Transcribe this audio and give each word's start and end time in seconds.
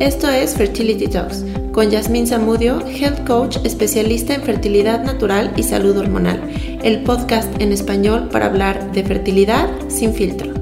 Esto 0.00 0.30
es 0.30 0.56
Fertility 0.56 1.08
Talks 1.08 1.44
con 1.72 1.90
Yasmín 1.90 2.26
Zamudio, 2.26 2.80
Health 2.86 3.26
Coach 3.26 3.58
especialista 3.64 4.32
en 4.32 4.42
fertilidad 4.42 5.04
natural 5.04 5.52
y 5.58 5.62
salud 5.62 5.94
hormonal, 5.94 6.40
el 6.82 7.04
podcast 7.04 7.60
en 7.60 7.70
español 7.70 8.30
para 8.30 8.46
hablar 8.46 8.92
de 8.92 9.04
fertilidad 9.04 9.68
sin 9.90 10.14
filtro. 10.14 10.54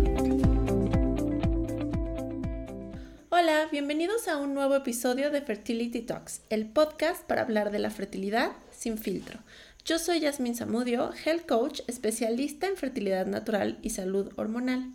Hola, 3.28 3.68
bienvenidos 3.70 4.26
a 4.26 4.38
un 4.38 4.54
nuevo 4.54 4.74
episodio 4.74 5.30
de 5.30 5.40
Fertility 5.40 6.00
Talks, 6.00 6.42
el 6.50 6.66
podcast 6.66 7.22
para 7.24 7.42
hablar 7.42 7.70
de 7.70 7.78
la 7.78 7.90
fertilidad 7.90 8.50
sin 8.72 8.98
filtro. 8.98 9.38
Yo 9.84 10.00
soy 10.00 10.18
Yasmín 10.18 10.56
Zamudio, 10.56 11.12
Health 11.24 11.46
Coach 11.46 11.82
especialista 11.86 12.66
en 12.66 12.76
fertilidad 12.76 13.26
natural 13.26 13.78
y 13.82 13.90
salud 13.90 14.32
hormonal. 14.34 14.90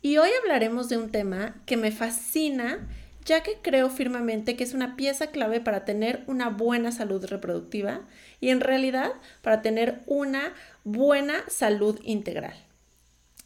Y 0.00 0.16
hoy 0.16 0.30
hablaremos 0.40 0.88
de 0.88 0.96
un 0.96 1.10
tema 1.10 1.56
que 1.66 1.76
me 1.76 1.92
fascina 1.92 2.88
ya 3.26 3.42
que 3.42 3.58
creo 3.60 3.90
firmemente 3.90 4.56
que 4.56 4.64
es 4.64 4.72
una 4.72 4.96
pieza 4.96 5.26
clave 5.26 5.60
para 5.60 5.84
tener 5.84 6.22
una 6.28 6.48
buena 6.48 6.92
salud 6.92 7.24
reproductiva 7.26 8.02
y 8.40 8.50
en 8.50 8.60
realidad 8.60 9.12
para 9.42 9.62
tener 9.62 10.02
una 10.06 10.54
buena 10.84 11.44
salud 11.48 12.00
integral. 12.04 12.54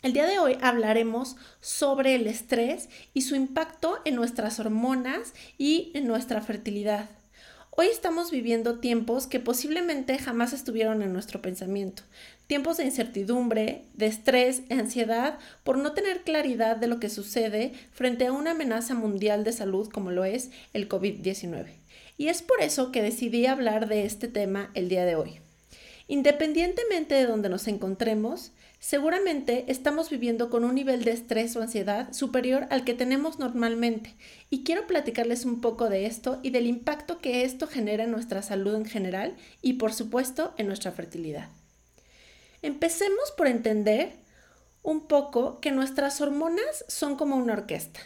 El 0.03 0.13
día 0.13 0.27
de 0.27 0.39
hoy 0.39 0.57
hablaremos 0.61 1.37
sobre 1.61 2.15
el 2.15 2.27
estrés 2.27 2.89
y 3.13 3.23
su 3.23 3.35
impacto 3.35 3.99
en 4.05 4.17
nuestras 4.17 4.61
hormonas 4.61 5.35
y 5.59 5.91
en 5.95 6.07
nuestra 6.07 6.41
fertilidad. 6.41 7.11
Hoy 7.83 7.87
estamos 7.87 8.31
viviendo 8.31 8.79
tiempos 8.79 9.27
que 9.27 9.41
posiblemente 9.41 10.19
jamás 10.19 10.53
estuvieron 10.53 11.01
en 11.01 11.15
nuestro 11.15 11.41
pensamiento. 11.41 12.03
Tiempos 12.47 12.77
de 12.77 12.85
incertidumbre, 12.85 13.87
de 13.95 14.05
estrés, 14.05 14.69
de 14.69 14.75
ansiedad 14.75 15.39
por 15.65 15.79
no 15.79 15.95
tener 15.95 16.21
claridad 16.21 16.77
de 16.77 16.89
lo 16.89 17.01
que 17.01 17.09
sucede 17.09 17.73
frente 17.91 18.27
a 18.27 18.33
una 18.33 18.51
amenaza 18.51 18.95
mundial 18.95 19.45
de 19.45 19.53
salud 19.53 19.89
como 19.89 20.11
lo 20.11 20.27
es 20.27 20.51
el 20.75 20.91
COVID-19. 20.91 21.69
Y 22.19 22.29
es 22.29 22.43
por 22.43 22.61
eso 22.61 22.93
que 22.93 23.01
decidí 23.01 23.47
hablar 23.47 23.89
de 23.89 24.05
este 24.05 24.29
tema 24.29 24.71
el 24.75 24.91
día 24.91 25.07
de 25.07 25.15
hoy. 25.15 25.41
Independientemente 26.07 27.15
de 27.15 27.25
donde 27.25 27.49
nos 27.49 27.67
encontremos, 27.67 28.53
Seguramente 28.81 29.67
estamos 29.69 30.09
viviendo 30.09 30.49
con 30.49 30.65
un 30.65 30.75
nivel 30.75 31.05
de 31.05 31.11
estrés 31.11 31.55
o 31.55 31.61
ansiedad 31.61 32.11
superior 32.15 32.67
al 32.71 32.83
que 32.83 32.95
tenemos 32.95 33.39
normalmente 33.39 34.17
y 34.49 34.65
quiero 34.65 34.87
platicarles 34.87 35.45
un 35.45 35.61
poco 35.61 35.91
de 35.91 36.07
esto 36.07 36.41
y 36.43 36.49
del 36.49 36.67
impacto 36.67 37.19
que 37.19 37.45
esto 37.45 37.67
genera 37.67 38.05
en 38.05 38.11
nuestra 38.11 38.41
salud 38.41 38.75
en 38.75 38.87
general 38.87 39.37
y 39.61 39.75
por 39.75 39.93
supuesto 39.93 40.55
en 40.57 40.67
nuestra 40.67 40.93
fertilidad. 40.93 41.51
Empecemos 42.63 43.31
por 43.37 43.49
entender 43.49 44.15
un 44.83 45.07
poco 45.09 45.61
que 45.61 45.73
nuestras 45.73 46.23
hormonas 46.23 46.87
son 46.89 47.17
como 47.17 47.37
una 47.37 47.53
orquesta. 47.53 48.01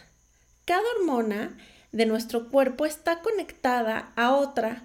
Cada 0.65 0.83
hormona 0.97 1.57
de 1.93 2.05
nuestro 2.05 2.49
cuerpo 2.49 2.85
está 2.85 3.21
conectada 3.21 4.11
a 4.17 4.35
otra 4.35 4.83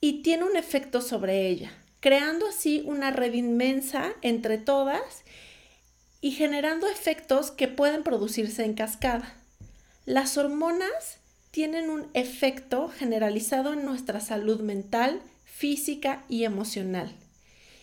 y 0.00 0.22
tiene 0.22 0.44
un 0.44 0.56
efecto 0.56 1.00
sobre 1.00 1.48
ella 1.48 1.72
creando 2.00 2.46
así 2.46 2.82
una 2.86 3.10
red 3.10 3.34
inmensa 3.34 4.12
entre 4.22 4.58
todas 4.58 5.24
y 6.20 6.32
generando 6.32 6.86
efectos 6.88 7.50
que 7.50 7.68
pueden 7.68 8.02
producirse 8.02 8.64
en 8.64 8.74
cascada. 8.74 9.34
Las 10.04 10.36
hormonas 10.38 11.18
tienen 11.50 11.90
un 11.90 12.08
efecto 12.14 12.88
generalizado 12.88 13.72
en 13.72 13.84
nuestra 13.84 14.20
salud 14.20 14.60
mental, 14.60 15.20
física 15.44 16.24
y 16.28 16.44
emocional. 16.44 17.14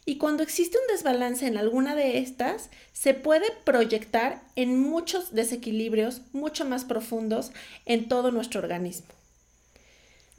Y 0.05 0.17
cuando 0.17 0.44
existe 0.44 0.77
un 0.77 0.94
desbalance 0.94 1.48
en 1.48 1.58
alguna 1.58 1.95
de 1.95 2.17
estas, 2.20 2.70
se 2.92 3.14
puede 3.14 3.48
proyectar 3.64 4.44
en 4.55 4.80
muchos 4.80 5.33
desequilibrios 5.33 6.22
mucho 6.33 6.66
más 6.66 6.83
profundos 6.83 7.52
en 7.86 8.08
todo 8.09 8.31
nuestro 8.31 8.59
organismo. 8.59 9.08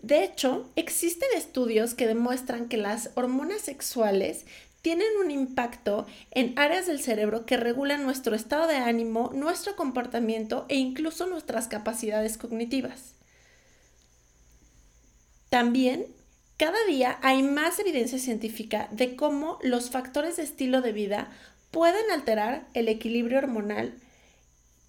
De 0.04 0.22
hecho, 0.22 0.68
existen 0.76 1.30
estudios 1.34 1.94
que 1.94 2.06
demuestran 2.06 2.68
que 2.68 2.76
las 2.76 3.08
hormonas 3.14 3.62
sexuales 3.62 4.44
tienen 4.82 5.06
un 5.18 5.30
impacto 5.30 6.06
en 6.30 6.52
áreas 6.58 6.86
del 6.86 7.00
cerebro 7.00 7.46
que 7.46 7.56
regulan 7.56 8.04
nuestro 8.04 8.36
estado 8.36 8.66
de 8.66 8.76
ánimo, 8.76 9.30
nuestro 9.32 9.76
comportamiento 9.76 10.66
e 10.68 10.76
incluso 10.76 11.26
nuestras 11.26 11.68
capacidades 11.68 12.36
cognitivas. 12.36 13.14
También, 15.48 16.04
cada 16.58 16.84
día 16.86 17.18
hay 17.22 17.42
más 17.42 17.78
evidencia 17.78 18.18
científica 18.18 18.88
de 18.90 19.16
cómo 19.16 19.58
los 19.62 19.88
factores 19.88 20.36
de 20.36 20.42
estilo 20.42 20.82
de 20.82 20.92
vida 20.92 21.32
pueden 21.70 22.10
alterar 22.10 22.66
el 22.74 22.88
equilibrio 22.88 23.38
hormonal, 23.38 23.94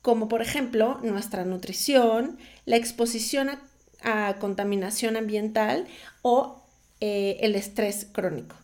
como 0.01 0.27
por 0.27 0.41
ejemplo 0.41 0.99
nuestra 1.03 1.45
nutrición, 1.45 2.37
la 2.65 2.75
exposición 2.75 3.47
a 3.47 3.61
a 4.01 4.35
contaminación 4.39 5.17
ambiental 5.17 5.87
o 6.21 6.61
eh, 7.01 7.37
el 7.41 7.55
estrés 7.55 8.07
crónico. 8.11 8.55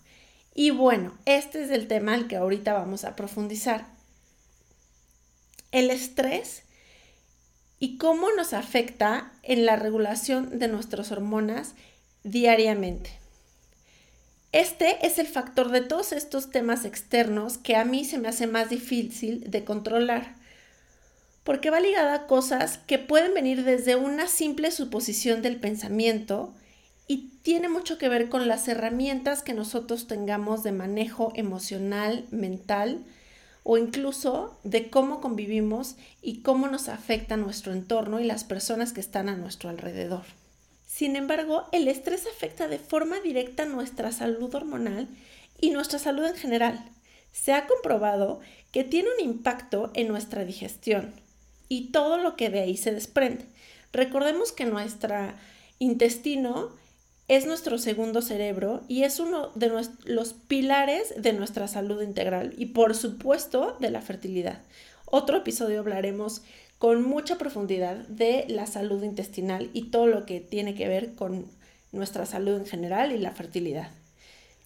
Y 0.54 0.72
bueno, 0.72 1.18
este 1.26 1.64
es 1.64 1.72
el 1.72 1.88
tema 1.88 2.14
al 2.14 2.28
que 2.28 2.36
ahorita 2.36 2.74
vamos 2.74 3.06
a 3.06 3.16
profundizar. 3.16 3.86
El 5.72 5.90
estrés 5.90 6.64
y 7.80 7.98
cómo 7.98 8.32
nos 8.34 8.54
afecta 8.54 9.32
en 9.44 9.66
la 9.66 9.76
regulación 9.76 10.60
de 10.60 10.68
nuestras 10.68 11.12
hormonas 11.12 11.74
diariamente. 12.24 13.12
Este 14.52 15.06
es 15.06 15.18
el 15.18 15.28
factor 15.28 15.72
de 15.72 15.82
todos 15.82 16.12
estos 16.12 16.50
temas 16.52 16.84
externos 16.84 17.58
que 17.58 17.78
a 17.78 17.86
mí 17.86 18.04
se 18.04 18.18
me 18.18 18.28
hace 18.28 18.48
más 18.48 18.70
difícil 18.70 19.50
de 19.50 19.64
controlar 19.64 20.36
porque 21.44 21.70
va 21.70 21.80
ligada 21.80 22.14
a 22.14 22.28
cosas 22.28 22.78
que 22.78 23.00
pueden 23.00 23.34
venir 23.34 23.64
desde 23.64 23.96
una 23.96 24.28
simple 24.28 24.72
suposición 24.72 25.42
del 25.42 25.60
pensamiento 25.60 26.54
y 27.08 27.30
tiene 27.42 27.68
mucho 27.68 27.98
que 27.98 28.10
ver 28.10 28.30
con 28.30 28.48
las 28.48 28.68
herramientas 28.68 29.42
que 29.42 29.54
nosotros 29.54 30.08
tengamos 30.08 30.64
de 30.64 30.72
manejo 30.72 31.34
emocional, 31.36 32.26
mental 32.32 33.04
o 33.64 33.78
incluso 33.78 34.58
de 34.64 34.90
cómo 34.90 35.22
convivimos 35.22 35.96
y 36.22 36.42
cómo 36.42 36.68
nos 36.68 36.90
afecta 36.90 37.38
nuestro 37.38 37.74
entorno 37.74 38.20
y 38.20 38.24
las 38.24 38.44
personas 38.44 38.94
que 38.94 39.02
están 39.02 39.30
a 39.30 39.36
nuestro 39.36 39.70
alrededor. 39.70 40.24
Sin 40.86 41.16
embargo, 41.16 41.66
el 41.72 41.88
estrés 41.88 42.28
afecta 42.28 42.68
de 42.68 42.80
forma 42.80 43.20
directa 43.20 43.66
nuestra 43.66 44.12
salud 44.12 44.54
hormonal 44.54 45.08
y 45.60 45.70
nuestra 45.72 46.00
salud 46.00 46.26
en 46.26 46.36
general. 46.36 46.84
Se 47.32 47.54
ha 47.54 47.66
comprobado 47.68 48.40
que 48.72 48.84
tiene 48.84 49.10
un 49.18 49.26
impacto 49.26 49.92
en 49.94 50.08
nuestra 50.08 50.44
digestión, 50.44 51.14
y 51.72 51.84
todo 51.84 52.18
lo 52.18 52.36
que 52.36 52.50
de 52.50 52.60
ahí 52.60 52.76
se 52.76 52.92
desprende. 52.92 53.46
Recordemos 53.94 54.52
que 54.52 54.66
nuestro 54.66 55.16
intestino 55.80 56.76
es 57.30 57.46
nuestro 57.46 57.78
segundo 57.78 58.22
cerebro 58.22 58.82
y 58.90 59.04
es 59.04 59.22
uno 59.22 59.54
de 59.56 59.72
los 60.04 60.34
pilares 60.34 61.14
de 61.16 61.32
nuestra 61.32 61.70
salud 61.70 62.02
integral 62.02 62.54
y 62.58 62.66
por 62.66 62.94
supuesto 62.94 63.78
de 63.80 63.90
la 63.90 64.02
fertilidad. 64.02 64.62
Otro 65.06 65.38
episodio 65.38 65.80
hablaremos 65.80 66.42
con 66.78 67.04
mucha 67.04 67.38
profundidad 67.38 67.96
de 68.10 68.44
la 68.50 68.66
salud 68.66 69.02
intestinal 69.04 69.70
y 69.72 69.92
todo 69.92 70.08
lo 70.08 70.26
que 70.26 70.42
tiene 70.42 70.76
que 70.76 70.90
ver 70.90 71.16
con 71.16 71.46
nuestra 71.94 72.26
salud 72.26 72.58
en 72.58 72.66
general 72.66 73.14
y 73.14 73.18
la 73.18 73.32
fertilidad. 73.32 73.92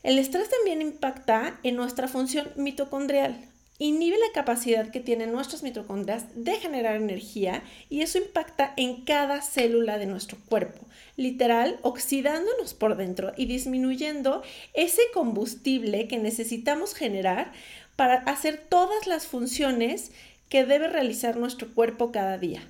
El 0.02 0.18
estrés 0.18 0.50
también 0.50 0.82
impacta 0.82 1.60
en 1.62 1.76
nuestra 1.76 2.08
función 2.08 2.48
mitocondrial, 2.56 3.48
inhibe 3.78 4.18
la 4.18 4.34
capacidad 4.34 4.90
que 4.90 5.02
tienen 5.02 5.32
nuestras 5.32 5.62
mitocondrias 5.62 6.26
de 6.36 6.56
generar 6.56 6.96
energía 6.96 7.64
y 7.90 8.02
eso 8.02 8.18
impacta 8.18 8.74
en 8.78 9.04
cada 9.04 9.42
célula 9.42 9.98
de 9.98 10.06
nuestro 10.06 10.38
cuerpo, 10.48 10.86
literal 11.18 11.80
oxidándonos 11.82 12.74
por 12.74 12.96
dentro 12.96 13.34
y 13.36 13.48
disminuyendo 13.48 14.44
ese 14.74 15.02
combustible 15.14 16.08
que 16.08 16.18
necesitamos 16.18 16.94
generar 16.94 17.52
para 17.96 18.16
hacer 18.16 18.58
todas 18.70 19.08
las 19.08 19.28
funciones 19.28 20.12
que 20.50 20.66
debe 20.66 20.88
realizar 20.88 21.38
nuestro 21.38 21.74
cuerpo 21.74 22.12
cada 22.12 22.38
día. 22.38 22.62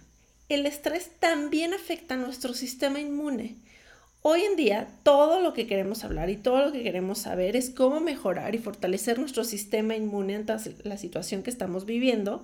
El 0.50 0.66
estrés 0.66 1.12
también 1.20 1.74
afecta 1.74 2.14
a 2.14 2.18
nuestro 2.18 2.54
sistema 2.54 3.00
inmune. 3.00 3.56
Hoy 4.28 4.42
en 4.42 4.56
día 4.56 4.88
todo 5.04 5.40
lo 5.40 5.54
que 5.54 5.68
queremos 5.68 6.04
hablar 6.04 6.32
y 6.32 6.36
todo 6.36 6.66
lo 6.66 6.72
que 6.72 6.82
queremos 6.82 7.20
saber 7.20 7.56
es 7.56 7.70
cómo 7.70 8.00
mejorar 8.00 8.56
y 8.56 8.58
fortalecer 8.58 9.20
nuestro 9.20 9.44
sistema 9.44 9.96
inmune 9.96 10.34
ante 10.36 10.56
la 10.82 10.98
situación 10.98 11.44
que 11.44 11.52
estamos 11.52 11.86
viviendo 11.86 12.42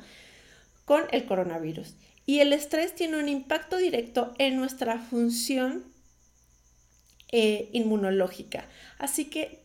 con 0.86 1.02
el 1.12 1.26
coronavirus. 1.26 1.96
Y 2.28 2.38
el 2.42 2.54
estrés 2.54 2.94
tiene 2.94 3.18
un 3.18 3.28
impacto 3.28 3.78
directo 3.78 4.32
en 4.38 4.58
nuestra 4.58 5.00
función 5.00 5.84
eh, 7.32 7.70
inmunológica. 7.72 8.68
Así 9.00 9.26
que 9.26 9.64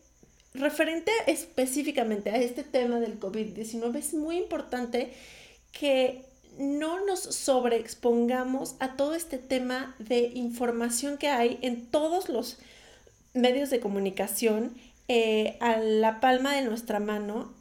referente 0.55 1.11
específicamente 1.27 2.31
a 2.31 2.37
este 2.37 2.63
tema 2.63 2.99
del 2.99 3.19
COVID-19 3.19 3.95
es 3.95 4.15
muy 4.15 4.37
importante 4.37 5.13
que 5.71 6.25
no 6.57 7.05
nos 7.05 7.21
sobreexpongamos 7.21 8.75
a 8.79 8.95
todo 8.95 9.15
este 9.15 9.37
tema 9.37 9.95
de 9.99 10.31
información 10.33 11.17
que 11.17 11.29
hay 11.29 11.59
en 11.61 11.85
todos 11.85 12.29
los 12.29 12.57
medios 13.33 13.69
de 13.69 13.79
comunicación 13.79 14.75
eh, 15.07 15.57
a 15.59 15.77
la 15.77 16.19
palma 16.19 16.55
de 16.55 16.63
nuestra 16.63 16.99
mano 16.99 17.53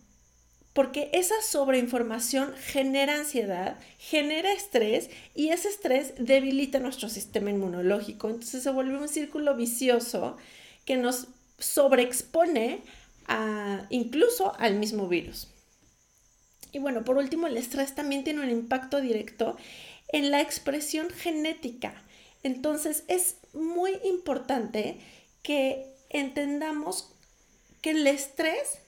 porque 0.77 1.09
esa 1.15 1.41
sobreinformación 1.41 2.53
genera 2.55 3.15
ansiedad, 3.15 3.79
genera 3.99 4.53
estrés 4.53 5.09
y 5.35 5.49
ese 5.49 5.71
estrés 5.71 6.13
debilita 6.19 6.81
nuestro 6.81 7.09
sistema 7.09 7.49
inmunológico. 7.49 8.29
Entonces 8.29 8.63
se 8.63 8.71
vuelve 8.71 8.99
un 8.99 9.09
círculo 9.09 9.57
vicioso 9.57 10.37
que 10.85 10.99
nos 10.99 11.29
sobreexpone 11.59 12.83
incluso 13.89 14.55
al 14.59 14.75
mismo 14.75 15.09
virus. 15.09 15.49
Y 16.73 16.79
bueno, 16.79 17.05
por 17.05 17.17
último, 17.17 17.47
el 17.47 17.57
estrés 17.57 17.95
también 17.95 18.25
tiene 18.25 18.43
un 18.43 18.51
impacto 18.51 19.01
directo 19.01 19.57
en 20.09 20.31
la 20.31 20.41
expresión 20.41 21.11
genética. 21.11 21.95
Entonces 22.43 23.05
es 23.09 23.37
muy 23.53 23.93
importante 24.05 24.99
que 25.43 25.87
entendamos 26.11 27.13
que 27.81 27.91
el 27.91 28.07
estrés 28.07 28.79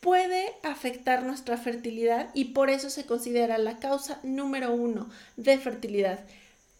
puede 0.00 0.52
afectar 0.62 1.24
nuestra 1.24 1.56
fertilidad 1.56 2.30
y 2.34 2.46
por 2.46 2.70
eso 2.70 2.90
se 2.90 3.06
considera 3.06 3.58
la 3.58 3.78
causa 3.78 4.20
número 4.22 4.72
uno 4.72 5.08
de 5.36 5.58
fertilidad 5.58 6.20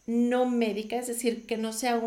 no 0.06 0.46
médica, 0.46 0.96
es 0.96 1.08
decir, 1.08 1.46
que 1.46 1.56
no 1.56 1.72
sea 1.72 2.00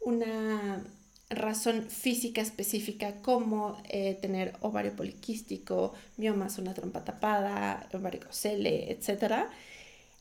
una 0.00 0.82
razón 1.30 1.88
física 1.88 2.40
específica 2.40 3.22
como 3.22 3.80
eh, 3.88 4.18
tener 4.20 4.54
ovario 4.60 4.94
poliquístico, 4.94 5.94
miomas, 6.16 6.58
una 6.58 6.74
trompa 6.74 7.04
tapada, 7.04 7.88
varicocele, 7.92 8.90
etc., 8.90 9.46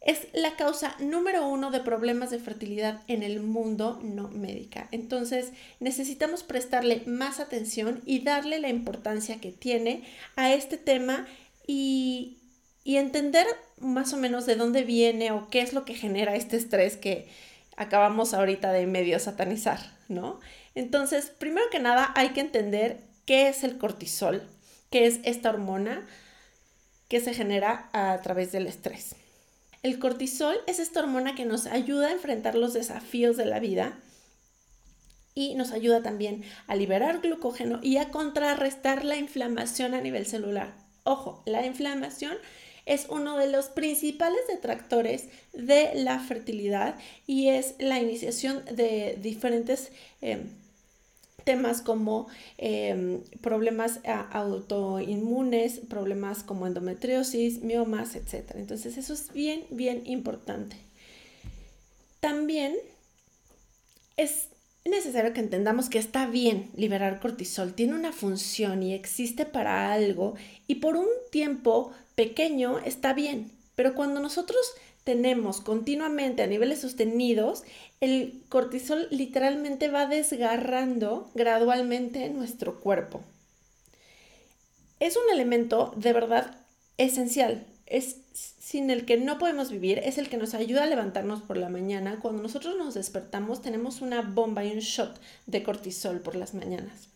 es 0.01 0.27
la 0.31 0.55
causa 0.55 0.95
número 0.99 1.45
uno 1.47 1.71
de 1.71 1.81
problemas 1.81 2.29
de 2.29 2.39
fertilidad 2.39 3.01
en 3.07 3.21
el 3.21 3.41
mundo 3.41 3.99
no 4.01 4.29
médica. 4.29 4.87
Entonces 4.91 5.51
necesitamos 5.81 6.43
prestarle 6.43 7.03
más 7.05 7.41
atención 7.41 8.01
y 8.05 8.19
darle 8.19 8.59
la 8.59 8.69
importancia 8.69 9.41
que 9.41 9.51
tiene 9.51 10.03
a 10.37 10.53
este 10.53 10.77
tema 10.77 11.27
y, 11.67 12.37
y 12.85 12.95
entender 12.95 13.45
más 13.79 14.13
o 14.13 14.17
menos 14.17 14.45
de 14.45 14.55
dónde 14.55 14.83
viene 14.83 15.31
o 15.31 15.49
qué 15.49 15.61
es 15.61 15.73
lo 15.73 15.83
que 15.83 15.95
genera 15.95 16.35
este 16.35 16.55
estrés 16.55 16.95
que 16.95 17.27
acabamos 17.75 18.33
ahorita 18.33 18.71
de 18.71 18.87
medio 18.87 19.19
satanizar, 19.19 19.79
¿no? 20.09 20.39
Entonces, 20.75 21.31
primero 21.37 21.65
que 21.71 21.79
nada 21.79 22.11
hay 22.15 22.29
que 22.29 22.41
entender 22.41 22.99
qué 23.25 23.47
es 23.47 23.63
el 23.63 23.77
cortisol, 23.77 24.43
qué 24.89 25.05
es 25.07 25.19
esta 25.23 25.49
hormona 25.49 26.05
que 27.07 27.21
se 27.21 27.33
genera 27.33 27.89
a 27.93 28.19
través 28.21 28.51
del 28.51 28.67
estrés. 28.67 29.15
El 29.81 29.97
cortisol 29.99 30.57
es 30.67 30.79
esta 30.79 30.99
hormona 30.99 31.35
que 31.35 31.45
nos 31.45 31.65
ayuda 31.65 32.07
a 32.07 32.11
enfrentar 32.11 32.55
los 32.55 32.73
desafíos 32.73 33.37
de 33.37 33.45
la 33.45 33.59
vida 33.59 33.97
y 35.33 35.55
nos 35.55 35.71
ayuda 35.71 36.03
también 36.03 36.43
a 36.67 36.75
liberar 36.75 37.21
glucógeno 37.21 37.79
y 37.81 37.97
a 37.97 38.09
contrarrestar 38.09 39.05
la 39.05 39.15
inflamación 39.15 39.93
a 39.93 40.01
nivel 40.01 40.25
celular. 40.25 40.73
Ojo, 41.03 41.41
la 41.45 41.65
inflamación 41.65 42.37
es 42.89 43.05
uno 43.07 43.37
de 43.37 43.47
los 43.47 43.67
principales 43.67 44.39
detractores 44.47 45.25
de 45.53 45.91
la 45.93 46.19
fertilidad 46.19 46.97
y 47.27 47.49
es 47.49 47.75
la 47.77 47.99
iniciación 47.99 48.65
de 48.65 49.15
diferentes 49.21 49.91
eh, 50.23 50.43
temas 51.43 51.83
como 51.83 52.27
em, 52.57 53.21
problemas 53.41 53.99
autoinmunes, 54.31 55.81
problemas 55.87 56.41
como 56.41 56.65
endometriosis, 56.65 57.61
miomas, 57.61 58.15
etc. 58.15 58.55
Entonces 58.55 58.97
eso 58.97 59.13
es 59.13 59.31
bien, 59.33 59.63
bien 59.69 60.01
importante. 60.05 60.75
También 62.19 62.75
es 64.17 64.47
necesario 64.89 65.33
que 65.33 65.39
entendamos 65.39 65.89
que 65.89 65.99
está 65.99 66.25
bien 66.25 66.69
liberar 66.75 67.19
cortisol, 67.19 67.73
tiene 67.73 67.95
una 67.95 68.11
función 68.11 68.83
y 68.83 68.93
existe 68.93 69.45
para 69.45 69.91
algo 69.91 70.35
y 70.67 70.75
por 70.75 70.95
un 70.95 71.07
tiempo 71.31 71.91
pequeño 72.15 72.79
está 72.79 73.13
bien, 73.13 73.51
pero 73.75 73.95
cuando 73.95 74.19
nosotros 74.19 74.59
tenemos 75.03 75.61
continuamente 75.61 76.43
a 76.43 76.47
niveles 76.47 76.81
sostenidos, 76.81 77.63
el 77.99 78.43
cortisol 78.49 79.07
literalmente 79.09 79.87
va 79.89 80.05
desgarrando 80.05 81.31
gradualmente 81.33 82.29
nuestro 82.29 82.79
cuerpo. 82.79 83.21
Es 84.99 85.15
un 85.15 85.33
elemento 85.33 85.93
de 85.95 86.13
verdad 86.13 86.57
esencial, 86.97 87.65
es 87.85 88.17
sin 88.33 88.89
el 88.89 89.05
que 89.05 89.17
no 89.17 89.37
podemos 89.37 89.71
vivir, 89.71 89.99
es 89.99 90.17
el 90.17 90.29
que 90.29 90.37
nos 90.37 90.53
ayuda 90.53 90.83
a 90.83 90.87
levantarnos 90.87 91.41
por 91.41 91.57
la 91.57 91.69
mañana. 91.69 92.19
Cuando 92.21 92.41
nosotros 92.41 92.77
nos 92.77 92.93
despertamos 92.93 93.61
tenemos 93.61 94.01
una 94.01 94.21
bomba 94.21 94.63
y 94.63 94.71
un 94.71 94.79
shot 94.79 95.19
de 95.47 95.63
cortisol 95.63 96.19
por 96.19 96.35
las 96.35 96.53
mañanas. 96.53 97.09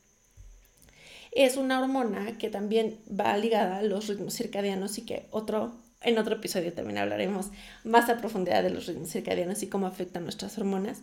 Es 1.32 1.58
una 1.58 1.80
hormona 1.80 2.38
que 2.38 2.50
también 2.50 3.00
va 3.10 3.36
ligada 3.38 3.78
a 3.78 3.84
los 3.84 4.08
ritmos 4.08 4.36
circadianos 4.36 4.98
y 4.98 5.02
que 5.02 5.26
otro 5.32 5.74
en 6.02 6.18
otro 6.18 6.36
episodio 6.36 6.74
también 6.74 6.98
hablaremos 6.98 7.48
más 7.86 8.10
a 8.10 8.18
profundidad 8.18 8.62
de 8.62 8.70
los 8.70 8.88
ritmos 8.88 9.10
circadianos 9.10 9.64
y 9.64 9.68
cómo 9.68 9.88
afectan 9.88 10.24
nuestras 10.24 10.58
hormonas. 10.58 11.02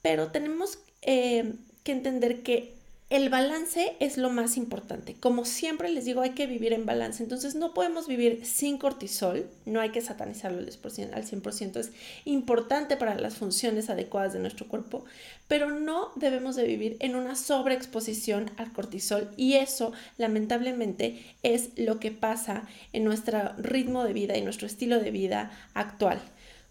Pero 0.00 0.28
tenemos 0.28 0.78
eh, 1.02 1.54
que 1.82 1.92
entender 1.92 2.42
que 2.42 2.77
el 3.10 3.30
balance 3.30 3.96
es 4.00 4.18
lo 4.18 4.28
más 4.28 4.58
importante. 4.58 5.16
Como 5.18 5.46
siempre 5.46 5.88
les 5.88 6.04
digo, 6.04 6.20
hay 6.20 6.32
que 6.32 6.46
vivir 6.46 6.74
en 6.74 6.84
balance. 6.84 7.22
Entonces 7.22 7.54
no 7.54 7.72
podemos 7.72 8.06
vivir 8.06 8.44
sin 8.44 8.76
cortisol, 8.76 9.48
no 9.64 9.80
hay 9.80 9.90
que 9.90 10.02
satanizarlo 10.02 10.58
al 10.58 10.66
100%, 10.66 11.76
es 11.76 11.90
importante 12.26 12.98
para 12.98 13.14
las 13.14 13.36
funciones 13.36 13.88
adecuadas 13.88 14.34
de 14.34 14.40
nuestro 14.40 14.68
cuerpo, 14.68 15.06
pero 15.48 15.70
no 15.70 16.12
debemos 16.16 16.54
de 16.54 16.66
vivir 16.66 16.98
en 17.00 17.16
una 17.16 17.34
sobreexposición 17.34 18.50
al 18.58 18.74
cortisol 18.74 19.30
y 19.38 19.54
eso 19.54 19.92
lamentablemente 20.18 21.34
es 21.42 21.70
lo 21.76 22.00
que 22.00 22.10
pasa 22.10 22.68
en 22.92 23.04
nuestro 23.04 23.54
ritmo 23.56 24.04
de 24.04 24.12
vida 24.12 24.36
y 24.36 24.42
nuestro 24.42 24.66
estilo 24.66 25.00
de 25.00 25.10
vida 25.10 25.50
actual. 25.72 26.20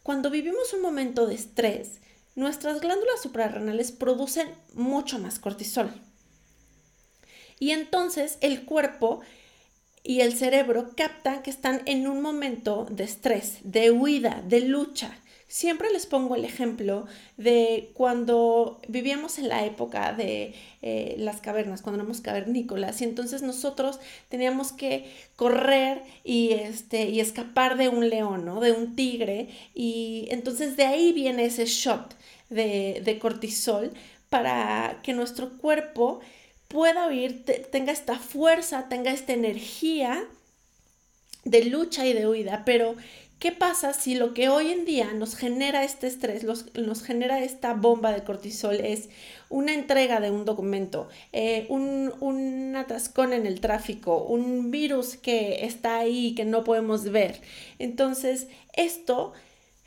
Cuando 0.04 0.30
vivimos 0.30 0.72
un 0.74 0.84
momento 0.84 1.26
de 1.26 1.34
estrés, 1.34 2.00
nuestras 2.36 2.80
glándulas 2.80 3.24
suprarrenales 3.24 3.92
producen 3.92 4.48
mucho 4.76 5.18
más 5.18 5.40
cortisol. 5.40 5.92
Y 7.60 7.72
entonces 7.72 8.38
el 8.42 8.66
cuerpo 8.66 9.22
y 10.04 10.22
el 10.22 10.34
cerebro 10.34 10.92
captan 10.96 11.44
que 11.44 11.50
están 11.50 11.82
en 11.86 12.08
un 12.08 12.22
momento 12.22 12.88
de 12.90 13.04
estrés, 13.04 13.58
de 13.64 13.92
huida, 13.92 14.42
de 14.48 14.62
lucha. 14.62 15.20
Siempre 15.50 15.90
les 15.92 16.06
pongo 16.06 16.36
el 16.36 16.46
ejemplo 16.46 17.08
de 17.38 17.92
cuando 17.94 18.82
vivíamos 18.88 19.38
en 19.40 19.48
la 19.48 19.66
época 19.66 20.14
de 20.14 20.54
eh, 20.82 21.16
las 21.20 21.42
cavernas, 21.42 21.82
cuando 21.82 22.02
éramos 22.02 22.22
cavernícolas, 22.22 23.02
y 23.02 23.06
entonces 23.06 23.42
nosotros 23.42 24.00
teníamos 24.30 24.72
que 24.74 25.12
correr 25.36 26.04
y, 26.24 26.52
este, 26.52 27.10
y 27.10 27.20
escapar 27.22 27.78
de 27.78 27.90
un 27.90 28.10
león, 28.10 28.46
¿no? 28.46 28.60
de 28.60 28.74
un 28.74 28.96
tigre, 28.96 29.50
y 29.74 30.28
entonces 30.32 30.76
de 30.76 30.86
ahí 30.86 31.14
viene 31.14 31.46
ese 31.46 31.66
shot 31.66 32.16
de, 32.50 33.02
de 33.04 33.20
cortisol 33.20 33.92
para 34.30 35.00
que 35.02 35.14
nuestro 35.14 35.58
cuerpo 35.58 36.20
pueda 36.68 37.08
oír, 37.08 37.44
tenga 37.72 37.92
esta 37.92 38.18
fuerza, 38.20 38.88
tenga 38.90 39.12
esta 39.12 39.34
energía 39.34 40.26
de 41.46 41.66
lucha 41.66 42.06
y 42.06 42.14
de 42.14 42.28
huida, 42.28 42.64
pero 42.66 42.96
¿qué 43.40 43.52
pasa 43.52 43.94
si 43.94 44.16
lo 44.16 44.34
que 44.34 44.50
hoy 44.50 44.72
en 44.72 44.86
día 44.86 45.14
nos 45.14 45.36
genera 45.36 45.84
este 45.84 46.08
estrés, 46.08 46.44
nos 46.44 47.04
genera 47.04 47.42
esta 47.42 47.74
bomba 47.74 48.12
de 48.12 48.24
cortisol 48.24 48.76
es 48.76 49.10
una 49.50 49.74
entrega 49.74 50.20
de 50.20 50.30
un 50.30 50.44
documento, 50.44 51.08
eh, 51.32 51.66
un, 51.70 52.14
un 52.20 52.76
atascón 52.76 53.32
en 53.32 53.46
el 53.46 53.62
tráfico, 53.62 54.24
un 54.24 54.72
virus 54.72 55.16
que 55.16 55.66
está 55.66 55.98
ahí 55.98 56.36
que 56.36 56.44
no 56.44 56.66
podemos 56.66 57.06
ver? 57.06 57.40
Entonces, 57.80 58.48
esto 58.74 59.34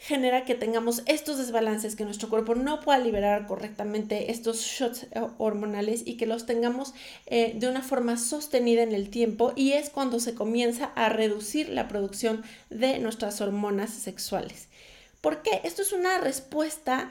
genera 0.01 0.47
que 0.47 0.55
tengamos 0.55 1.03
estos 1.05 1.37
desbalances, 1.37 1.95
que 1.95 2.07
nuestro 2.07 2.31
cuerpo 2.31 2.55
no 2.55 2.81
pueda 2.81 2.99
liberar 2.99 3.47
correctamente 3.47 4.31
estos 4.31 4.63
shots 4.63 5.03
eh, 5.03 5.21
hormonales 5.37 6.03
y 6.07 6.17
que 6.17 6.25
los 6.25 6.47
tengamos 6.47 6.95
eh, 7.27 7.53
de 7.55 7.69
una 7.69 7.83
forma 7.83 8.17
sostenida 8.17 8.83
en 8.83 8.93
el 8.93 9.11
tiempo 9.11 9.53
y 9.57 9.73
es 9.73 9.91
cuando 9.91 10.19
se 10.19 10.35
comienza 10.35 10.87
a 10.95 11.11
reducir 11.11 11.69
la 11.69 11.87
producción 11.87 12.43
de 12.71 12.99
nuestras 12.99 13.43
hormonas 13.43 13.91
sexuales. 13.91 14.69
¿Por 15.21 15.43
qué? 15.43 15.61
Esto 15.65 15.83
es 15.83 15.93
una 15.93 16.17
respuesta 16.17 17.11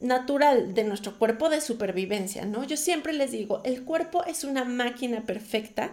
natural 0.00 0.72
de 0.72 0.84
nuestro 0.84 1.18
cuerpo 1.18 1.50
de 1.50 1.60
supervivencia, 1.60 2.46
¿no? 2.46 2.64
Yo 2.64 2.78
siempre 2.78 3.12
les 3.12 3.30
digo, 3.30 3.60
el 3.64 3.84
cuerpo 3.84 4.24
es 4.24 4.42
una 4.42 4.64
máquina 4.64 5.26
perfecta 5.26 5.92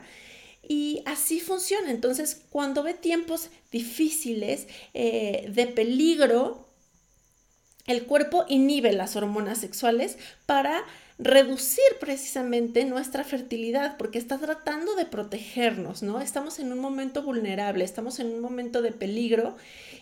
y 0.64 1.02
así 1.06 1.40
funciona. 1.40 1.92
Entonces, 1.92 2.46
cuando 2.50 2.84
ve 2.84 2.94
tiempos 2.94 3.50
difíciles, 3.72 4.68
eh, 4.94 5.50
de 5.54 5.68
peligro, 5.68 6.69
el 7.90 8.06
cuerpo 8.06 8.46
inhibe 8.48 8.94
las 8.94 9.16
hormonas 9.16 9.58
sexuales 9.58 10.20
para 10.46 10.84
reducir 11.18 11.84
precisamente 12.00 12.86
nuestra 12.86 13.24
fertilidad 13.24 13.98
porque 13.98 14.20
está 14.20 14.38
tratando 14.38 14.96
de 14.96 15.06
protegernos, 15.06 16.04
¿no? 16.04 16.22
Estamos 16.22 16.60
en 16.60 16.72
un 16.72 16.80
momento 16.80 17.24
vulnerable, 17.24 17.84
estamos 17.84 18.20
en 18.20 18.28
un 18.28 18.42
momento 18.42 18.84
de 18.84 18.92
peligro 18.92 19.58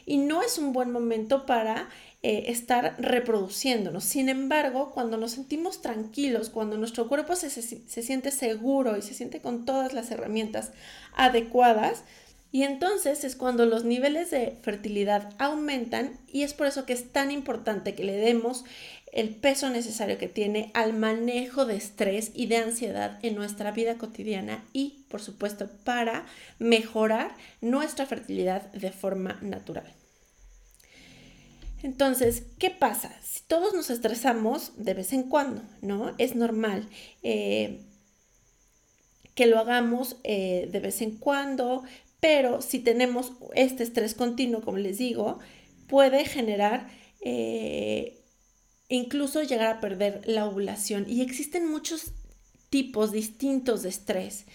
y 0.06 0.17
no 0.17 0.44
es 0.44 0.58
un 0.58 0.74
buen 0.74 0.91
momento 0.91 1.46
para 1.46 1.88
eh, 2.24 2.46
estar 2.48 2.96
reproduciéndonos. 3.00 4.03
Sin 4.03 4.27
embargo, 4.27 4.91
cuando 4.91 5.15
nos 5.15 5.32
sentimos 5.32 5.82
tranquilos, 5.82 6.50
cuando 6.50 6.77
nuestro 6.77 7.08
cuerpo 7.08 7.38
se, 7.38 7.50
se, 7.50 8.01
siente 8.01 8.32
seguro 8.32 8.98
y 8.98 9.01
se 9.01 9.13
siente 9.13 9.39
con 9.39 9.63
todas 9.63 9.94
las 9.94 10.12
herramientas 10.12 10.72
adecuadas, 11.15 12.03
Y 12.51 12.63
entonces 12.63 13.24
es 13.24 13.36
cuando 13.36 13.66
los 13.66 13.84
niveles 13.84 14.32
de 14.32 14.58
fertilidad 14.62 15.34
aumentan 15.38 16.18
y 16.27 16.44
es 16.44 16.54
por 16.54 16.68
eso 16.68 16.86
que 16.86 16.94
es 16.94 17.12
tan 17.12 17.30
importante 17.30 17.94
que 17.94 18.04
le 18.04 18.16
demos 18.16 18.63
el 19.12 19.30
peso 19.36 19.70
necesario 19.70 20.18
que 20.18 20.27
tiene 20.27 20.72
al 20.74 20.94
manejo 20.94 21.66
de 21.66 21.75
estrés 21.75 22.32
y 22.34 22.48
de 22.48 22.58
ansiedad 22.58 23.20
en 23.22 23.36
nuestra 23.36 23.72
vida 23.72 23.98
cotidiana 23.98 24.63
y, 24.74 25.06
por 25.10 25.22
supuesto, 25.22 25.70
para 25.84 26.25
mejorar 26.60 27.36
nuestra 27.62 28.06
fertilidad 28.06 28.72
de 28.74 28.92
forma 28.92 29.39
natural. 29.42 29.94
Entonces, 31.84 32.44
¿qué 32.58 32.70
pasa? 32.70 33.16
Si 33.24 33.42
todos 33.44 33.74
nos 33.74 33.89
estresamos 33.89 34.74
de 34.77 34.94
vez 34.94 35.13
en 35.13 35.24
cuando, 35.24 35.62
¿no? 35.82 36.13
Es 36.18 36.36
normal 36.36 36.89
eh, 37.24 37.82
que 39.36 39.46
lo 39.46 39.60
hagamos 39.60 40.18
eh, 40.24 40.68
de 40.72 40.80
vez 40.80 41.01
en 41.01 41.18
cuando, 41.18 41.84
pero 42.19 42.62
si 42.62 42.79
tenemos 42.79 43.33
este 43.53 43.83
estrés 43.83 44.13
continuo, 44.13 44.62
como 44.62 44.77
les 44.77 44.97
digo, 44.97 45.39
puede 45.88 46.25
generar 46.25 46.89
eh, 47.21 48.24
incluso 48.89 49.43
llegar 49.43 49.67
a 49.67 49.81
perder 49.81 50.21
la 50.25 50.45
ovulación. 50.45 51.05
Y 51.07 51.21
existen 51.21 51.69
muchos 51.69 52.12
tipos 52.69 53.12
distintos 53.12 53.83
de 53.83 53.89
estrés. 53.89 54.45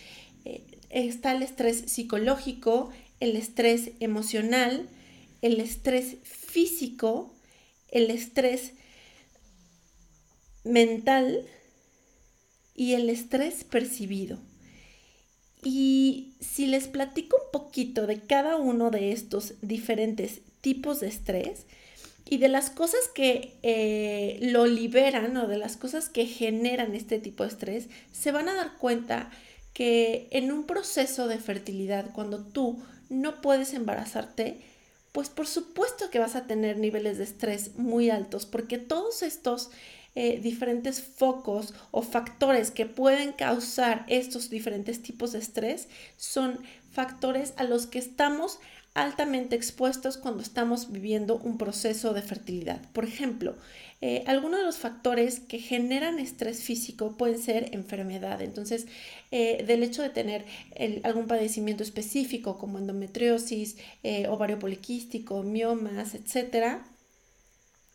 está 0.90 1.32
el 1.32 1.42
estrés 1.42 1.84
psicológico, 1.86 2.90
el 3.20 3.36
estrés 3.36 3.92
emocional, 4.00 4.88
el 5.40 5.60
estrés 5.60 6.16
físico, 6.24 7.34
el 7.88 8.10
estrés 8.10 8.72
mental 10.64 11.46
y 12.74 12.94
el 12.94 13.10
estrés 13.10 13.64
percibido. 13.64 14.38
Y 15.64 16.34
si 16.40 16.66
les 16.66 16.88
platico 16.88 17.36
un 17.36 17.50
poquito 17.52 18.06
de 18.06 18.20
cada 18.20 18.56
uno 18.56 18.90
de 18.90 19.12
estos 19.12 19.54
diferentes 19.62 20.40
tipos 20.60 21.00
de 21.00 21.08
estrés 21.08 21.66
y 22.28 22.38
de 22.38 22.48
las 22.48 22.70
cosas 22.70 23.00
que 23.14 23.54
eh, 23.62 24.38
lo 24.42 24.66
liberan 24.66 25.36
o 25.36 25.46
de 25.46 25.58
las 25.58 25.76
cosas 25.76 26.08
que 26.08 26.26
generan 26.26 26.94
este 26.94 27.18
tipo 27.18 27.44
de 27.44 27.50
estrés, 27.50 27.88
se 28.10 28.32
van 28.32 28.48
a 28.48 28.54
dar 28.54 28.76
cuenta 28.78 29.30
que 29.72 30.28
en 30.30 30.50
un 30.52 30.64
proceso 30.64 31.28
de 31.28 31.38
fertilidad, 31.38 32.10
cuando 32.12 32.44
tú 32.44 32.82
no 33.08 33.40
puedes 33.40 33.72
embarazarte, 33.72 34.60
pues 35.12 35.28
por 35.28 35.46
supuesto 35.46 36.10
que 36.10 36.18
vas 36.18 36.36
a 36.36 36.46
tener 36.46 36.78
niveles 36.78 37.18
de 37.18 37.24
estrés 37.24 37.76
muy 37.76 38.10
altos, 38.10 38.46
porque 38.46 38.78
todos 38.78 39.22
estos 39.22 39.70
eh, 40.14 40.40
diferentes 40.42 41.00
focos 41.02 41.72
o 41.90 42.02
factores 42.02 42.70
que 42.70 42.84
pueden 42.84 43.32
causar 43.32 44.04
estos 44.08 44.50
diferentes 44.50 45.02
tipos 45.02 45.32
de 45.32 45.38
estrés 45.38 45.88
son 46.18 46.60
factores 46.90 47.54
a 47.56 47.64
los 47.64 47.86
que 47.86 47.98
estamos 47.98 48.58
altamente 48.92 49.56
expuestos 49.56 50.18
cuando 50.18 50.42
estamos 50.42 50.92
viviendo 50.92 51.36
un 51.36 51.56
proceso 51.56 52.12
de 52.12 52.20
fertilidad. 52.20 52.82
Por 52.92 53.06
ejemplo, 53.06 53.56
eh, 54.02 54.22
algunos 54.26 54.60
de 54.60 54.66
los 54.66 54.76
factores 54.76 55.40
que 55.40 55.58
generan 55.58 56.18
estrés 56.18 56.62
físico 56.62 57.16
pueden 57.16 57.38
ser 57.38 57.74
enfermedad. 57.74 58.42
Entonces, 58.42 58.86
eh, 59.30 59.64
del 59.66 59.82
hecho 59.82 60.02
de 60.02 60.10
tener 60.10 60.44
algún 61.04 61.26
padecimiento 61.26 61.82
específico 61.82 62.58
como 62.58 62.76
endometriosis, 62.76 63.76
ovario 64.28 64.58
poliquístico, 64.58 65.42
miomas, 65.42 66.14
etcétera, 66.14 66.84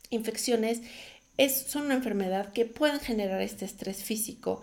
infecciones, 0.10 0.82
es, 1.38 1.64
son 1.68 1.86
una 1.86 1.96
enfermedad 1.96 2.52
que 2.52 2.66
pueden 2.66 3.00
generar 3.00 3.42
este 3.42 3.66
estrés 3.66 4.04
físico. 4.04 4.62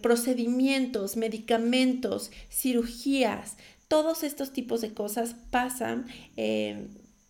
procedimientos, 0.00 1.16
medicamentos, 1.16 2.30
cirugías, 2.50 3.56
todos 3.88 4.22
estos 4.22 4.52
tipos 4.52 4.80
de 4.80 4.94
cosas 4.94 5.36
pasan 5.50 6.06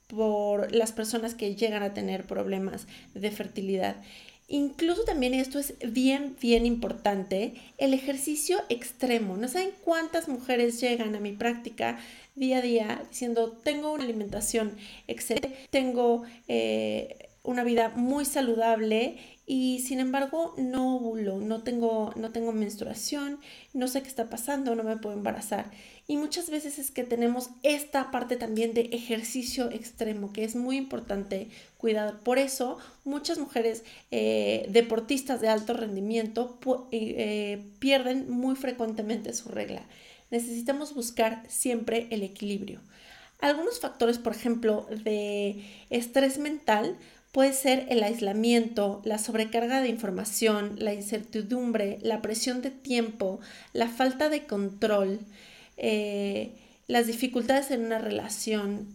por 0.07 0.73
las 0.73 0.93
personas 0.93 1.35
que 1.35 1.55
llegan 1.55 1.83
a 1.83 1.95
tener 1.95 2.27
problemas 2.27 2.87
de 3.15 3.31
fertilidad. 3.31 3.97
Incluso 4.47 5.05
también 5.05 5.33
esto 5.33 5.59
es 5.59 5.75
bien, 5.91 6.37
bien 6.41 6.67
importante, 6.67 7.55
el 7.79 7.95
ejercicio 7.95 8.63
extremo. 8.69 9.37
No 9.39 9.49
saben 9.49 9.71
cuántas 9.83 10.29
mujeres 10.29 10.81
llegan 10.81 11.15
a 11.15 11.21
mi 11.21 11.33
práctica 11.33 11.99
día 12.35 12.59
a 12.59 12.63
día 12.63 13.03
diciendo, 13.09 13.53
tengo 13.65 13.93
una 13.93 14.05
alimentación 14.05 14.77
excelente, 15.07 15.55
tengo 15.71 16.25
eh, 16.47 17.24
una 17.45 17.63
vida 17.63 17.91
muy 17.95 18.25
saludable 18.25 19.19
y 19.47 19.81
sin 19.81 20.01
embargo 20.01 20.55
no 20.57 20.97
ovulo, 20.97 21.39
no 21.39 21.63
tengo, 21.63 22.13
no 22.17 22.33
tengo 22.33 22.53
menstruación, 22.53 23.39
no 23.75 23.87
sé 23.87 24.03
qué 24.03 24.09
está 24.09 24.31
pasando, 24.31 24.75
no 24.75 24.83
me 24.83 24.97
puedo 24.97 25.15
embarazar. 25.15 25.71
Y 26.09 26.17
muchas 26.17 26.49
veces 26.49 26.79
es 26.79 26.91
que 26.91 27.05
tenemos 27.05 27.51
esta 27.63 28.11
parte 28.11 28.37
también 28.37 28.73
de 28.73 28.89
ejercicio 28.93 29.71
extremo, 29.71 30.33
que 30.33 30.45
es 30.45 30.57
muy 30.57 30.79
importante 30.79 31.49
cuidar. 31.77 32.21
Por 32.21 32.39
eso 32.39 32.79
muchas 33.05 33.39
mujeres 33.39 33.85
eh, 34.11 34.67
deportistas 34.71 35.43
de 35.43 35.49
alto 35.49 35.75
rendimiento 35.75 36.59
eh, 36.91 37.63
pierden 37.79 38.31
muy 38.31 38.57
frecuentemente 38.57 39.35
su 39.35 39.51
regla. 39.51 39.83
Necesitamos 40.31 40.95
buscar 40.95 41.43
siempre 41.49 42.09
el 42.11 42.23
equilibrio. 42.23 42.81
Algunos 43.41 43.79
factores, 43.79 44.17
por 44.17 44.33
ejemplo, 44.33 44.87
de 45.05 45.63
estrés 45.91 46.39
mental 46.39 46.97
puede 47.35 47.53
ser 47.53 47.87
el 47.89 48.05
aislamiento, 48.05 49.03
la 49.05 49.19
sobrecarga 49.19 49.81
de 49.81 49.89
información, 49.89 50.77
la 50.79 50.95
incertidumbre, 50.95 51.99
la 52.01 52.23
presión 52.23 52.63
de 52.63 52.71
tiempo, 52.71 53.41
la 53.73 53.89
falta 53.89 54.29
de 54.29 54.47
control, 54.47 55.19
eh, 55.77 56.53
las 56.87 57.09
dificultades 57.09 57.73
en 57.73 57.85
una 57.85 57.99
relación. 57.99 58.87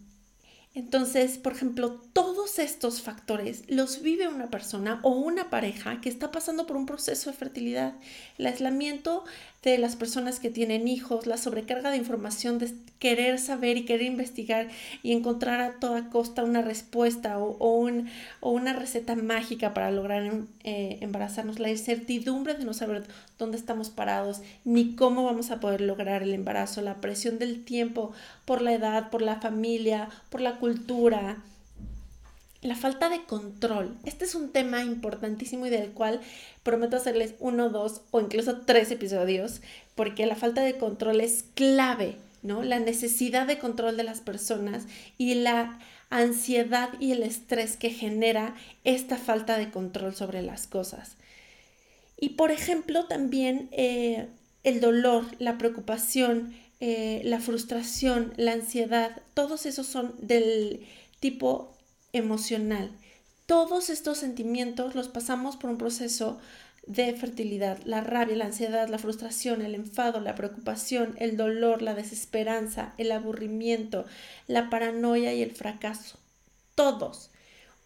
Entonces, 0.74 1.38
por 1.38 1.52
ejemplo, 1.52 2.00
todos 2.14 2.60
estos 2.60 3.02
factores 3.02 3.64
los 3.68 4.02
vive 4.02 4.30
una 4.30 4.50
persona 4.50 5.02
o 5.04 5.10
una 5.10 5.50
pareja 5.50 6.00
que 6.00 6.08
está 6.08 6.32
pasando 6.32 6.66
por 6.66 6.78
un 6.78 6.86
proceso 6.86 7.30
de 7.30 7.36
fertilidad. 7.36 7.96
El 8.38 8.46
aislamiento 8.46 9.26
de 9.64 9.78
las 9.78 9.98
personas 9.98 10.40
que 10.40 10.50
tienen 10.50 10.88
hijos, 10.88 11.28
la 11.28 11.36
sobrecarga 11.36 11.92
de 11.92 11.98
información 11.98 12.60
de 12.60 12.74
querer 12.98 13.40
saber 13.40 13.76
y 13.76 13.86
querer 13.86 14.08
investigar 14.08 14.70
y 15.04 15.12
encontrar 15.12 15.60
a 15.60 15.80
toda 15.80 16.10
costa 16.10 16.46
una 16.46 16.62
respuesta 16.62 17.40
o, 17.40 17.58
o, 17.60 18.52
una 18.52 18.74
receta 18.74 19.16
mágica 19.16 19.74
para 19.74 19.92
lograr 19.92 20.32
eh, 20.64 20.98
embarazarnos, 21.02 21.60
la 21.60 21.70
incertidumbre 21.70 22.54
de 22.54 22.64
no 22.64 22.74
saber 22.74 23.04
dónde 23.38 23.58
estamos 23.58 23.90
parados 23.90 24.42
ni 24.64 24.96
cómo 24.96 25.26
vamos 25.26 25.52
a 25.52 25.60
poder 25.60 25.82
lograr 25.82 26.24
el 26.24 26.34
embarazo, 26.34 26.82
la 26.82 27.02
presión 27.02 27.38
del 27.38 27.66
tiempo 27.66 28.14
por 28.46 28.62
la 28.62 28.74
edad, 28.74 29.10
por 29.10 29.22
la 29.22 29.42
familia, 29.42 30.10
por 30.30 30.40
la 30.40 30.58
cultura, 30.58 31.38
la 32.62 32.76
falta 32.76 33.10
de 33.10 33.24
control. 33.24 33.98
Este 34.06 34.26
es 34.26 34.36
un 34.36 34.50
tema 34.50 34.84
importantísimo 34.84 35.66
y 35.66 35.70
del 35.70 35.92
cual 35.92 36.20
prometo 36.64 36.98
hacerles 36.98 37.36
uno, 37.40 37.70
dos 37.70 38.02
o 38.12 38.20
incluso 38.20 38.62
tres 38.62 38.92
episodios, 38.92 39.62
porque 39.96 40.26
la 40.26 40.36
falta 40.36 40.62
de 40.62 40.78
control 40.78 41.22
es 41.22 41.46
clave, 41.54 42.18
¿no? 42.44 42.64
La 42.64 42.80
necesidad 42.80 43.48
de 43.48 43.60
control 43.60 43.96
de 43.96 44.04
las 44.04 44.20
personas 44.20 44.86
y 45.18 45.36
la 45.36 45.80
ansiedad 46.10 46.90
y 47.00 47.12
el 47.12 47.24
estrés 47.24 47.78
que 47.78 47.92
genera 47.92 48.56
esta 48.84 49.16
falta 49.16 49.58
de 49.58 49.70
control 49.70 50.16
sobre 50.16 50.42
las 50.42 50.68
cosas. 50.68 51.16
Y 52.20 52.30
por 52.30 52.52
ejemplo, 52.52 53.06
también 53.06 53.70
eh, 53.72 54.28
el 54.66 54.82
dolor, 54.82 55.26
la 55.40 55.58
preocupación, 55.58 56.54
eh, 56.82 57.22
la 57.24 57.40
frustración, 57.40 58.34
la 58.36 58.54
ansiedad, 58.54 59.22
todos 59.34 59.66
esos 59.66 59.88
son 59.88 60.14
del 60.20 60.86
tipo 61.20 61.79
emocional. 62.14 62.92
Todos 63.46 63.90
estos 63.90 64.18
sentimientos 64.18 64.96
los 64.96 65.08
pasamos 65.08 65.58
por 65.58 65.70
un 65.70 65.78
proceso 65.78 66.40
de 66.86 67.14
fertilidad, 67.14 67.80
la 67.86 68.02
rabia, 68.02 68.36
la 68.36 68.46
ansiedad, 68.46 68.88
la 68.88 68.98
frustración, 68.98 69.62
el 69.62 69.76
enfado, 69.76 70.20
la 70.20 70.36
preocupación, 70.36 71.16
el 71.20 71.38
dolor, 71.38 71.82
la 71.82 71.94
desesperanza, 71.94 72.94
el 72.98 73.12
aburrimiento, 73.12 74.06
la 74.48 74.70
paranoia 74.70 75.34
y 75.34 75.44
el 75.44 75.52
fracaso. 75.52 76.18
Todos. 76.76 77.30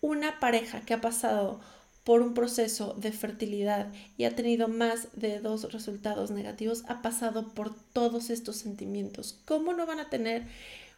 Una 0.01 0.39
pareja 0.39 0.81
que 0.81 0.93
ha 0.93 1.01
pasado 1.01 1.59
por 2.03 2.21
un 2.21 2.33
proceso 2.33 2.95
de 2.97 3.11
fertilidad 3.11 3.87
y 4.17 4.25
ha 4.25 4.35
tenido 4.35 4.67
más 4.67 5.07
de 5.13 5.39
dos 5.39 5.71
resultados 5.71 6.31
negativos 6.31 6.83
ha 6.87 7.01
pasado 7.01 7.49
por 7.49 7.73
todos 7.93 8.29
estos 8.29 8.57
sentimientos. 8.57 9.39
¿Cómo 9.45 9.73
no 9.73 9.85
van 9.85 9.99
a 9.99 10.09
tener 10.09 10.43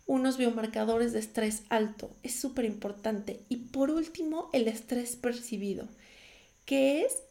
unos 0.05 0.37
biomarcadores 0.37 1.13
de 1.13 1.19
estrés 1.19 1.63
alto. 1.69 2.11
Es 2.23 2.39
súper 2.39 2.65
importante. 2.65 3.39
Y 3.49 3.57
por 3.57 3.91
último, 3.91 4.49
el 4.53 4.67
estrés 4.67 5.15
percibido, 5.15 5.87
que 6.65 7.01
es 7.01 7.23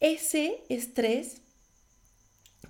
ese 0.00 0.62
estrés 0.68 1.40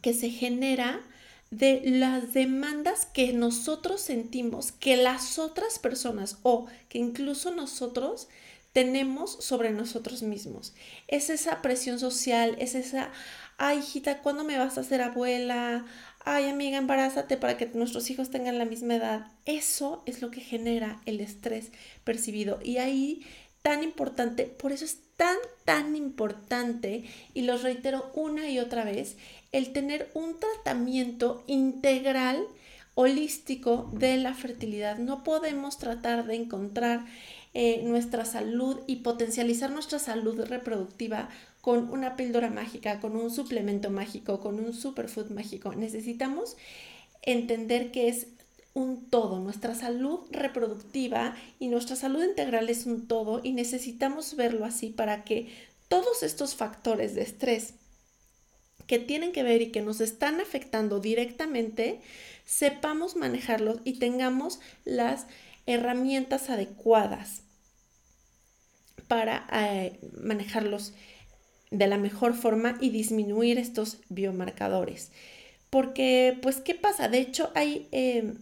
que 0.02 0.14
se 0.14 0.30
genera 0.30 1.02
de 1.50 1.80
las 1.84 2.32
demandas 2.32 3.06
que 3.06 3.32
nosotros 3.32 4.00
sentimos 4.00 4.72
que 4.72 4.96
las 4.96 5.38
otras 5.38 5.78
personas 5.78 6.38
o 6.42 6.66
que 6.88 6.98
incluso 6.98 7.52
nosotros 7.52 8.28
tenemos 8.72 9.32
sobre 9.42 9.70
nosotros 9.70 10.22
mismos. 10.22 10.75
Es 11.08 11.30
esa 11.30 11.62
presión 11.62 11.98
social, 11.98 12.56
es 12.58 12.75
esa, 12.75 13.10
ay 13.56 13.78
hijita, 13.78 14.18
¿cuándo 14.18 14.44
me 14.44 14.58
vas 14.58 14.76
a 14.76 14.82
hacer 14.82 15.00
abuela? 15.00 15.86
Ay 16.28 16.49
amiga, 16.49 16.76
embarázate 16.76 17.37
para 17.37 17.56
que 17.56 17.66
nuestros 17.66 18.11
hijos 18.11 18.30
tengan 18.30 18.59
la 18.59 18.64
misma 18.64 18.97
edad. 18.97 19.30
Eso 19.45 20.02
es 20.06 20.23
lo 20.23 20.33
que 20.33 20.40
genera 20.40 21.00
el 21.06 21.21
estrés 21.21 21.71
percibido. 22.02 22.59
Y 22.64 22.78
ahí 22.78 23.25
tan 23.62 23.85
importante, 23.85 24.47
por 24.47 24.73
eso 24.73 24.85
es 24.85 24.99
tan, 25.16 25.37
tan 25.64 25.95
importante, 25.95 27.04
y 27.33 27.42
lo 27.42 27.56
reitero 27.59 28.11
una 28.12 28.50
y 28.50 28.59
otra 28.59 28.83
vez, 28.83 29.16
el 29.52 29.73
tener 29.73 30.11
un 30.14 30.40
tratamiento 30.40 31.45
integral, 31.47 32.45
holístico 32.97 33.88
de 33.92 34.16
la 34.16 34.35
fertilidad. 34.35 34.99
No 34.99 35.23
podemos 35.23 35.78
tratar 35.78 36.26
de 36.26 36.35
encontrar 36.35 37.06
eh, 37.54 37.83
nuestra 37.85 38.25
salud 38.25 38.80
y 38.88 38.97
potencializar 38.97 39.71
nuestra 39.71 40.00
salud 40.00 40.40
reproductiva 40.45 41.28
con 41.66 41.90
una 41.90 42.14
píldora 42.14 42.49
mágica, 42.49 43.00
con 43.00 43.16
un 43.16 43.28
suplemento 43.28 43.90
mágico, 43.90 44.38
con 44.38 44.61
un 44.61 44.73
superfood 44.73 45.30
mágico. 45.30 45.75
Necesitamos 45.75 46.56
entender 47.23 47.90
que 47.90 48.06
es 48.06 48.28
un 48.73 49.11
todo. 49.11 49.40
Nuestra 49.40 49.75
salud 49.75 50.20
reproductiva 50.30 51.35
y 51.58 51.66
nuestra 51.66 51.96
salud 51.96 52.23
integral 52.23 52.68
es 52.68 52.87
un 52.87 53.08
todo 53.08 53.40
y 53.42 53.50
necesitamos 53.50 54.37
verlo 54.37 54.64
así 54.64 54.90
para 54.90 55.25
que 55.25 55.52
todos 55.88 56.23
estos 56.23 56.54
factores 56.54 57.16
de 57.16 57.23
estrés 57.23 57.75
que 58.87 59.00
tienen 59.00 59.32
que 59.32 59.42
ver 59.42 59.61
y 59.61 59.73
que 59.73 59.82
nos 59.82 60.00
están 60.00 60.40
afectando 60.40 61.00
directamente, 61.00 62.00
sepamos 62.44 63.16
manejarlos 63.16 63.80
y 63.82 63.99
tengamos 63.99 64.61
las 64.85 65.26
herramientas 65.66 66.49
adecuadas 66.49 67.42
para 69.08 69.49
eh, 69.52 69.99
manejarlos 70.20 70.92
de 71.70 71.87
la 71.87 71.99
mejor 71.99 72.35
forma 72.35 72.76
y 72.80 72.90
disminuir 72.90 73.58
estos 73.58 73.99
biomarcadores. 74.08 75.11
Porque, 75.70 76.38
pues, 76.42 76.56
¿qué 76.56 76.75
pasa? 76.75 77.08
De 77.08 77.18
hecho, 77.18 77.50
hay 77.54 77.88
eh, 77.92 78.35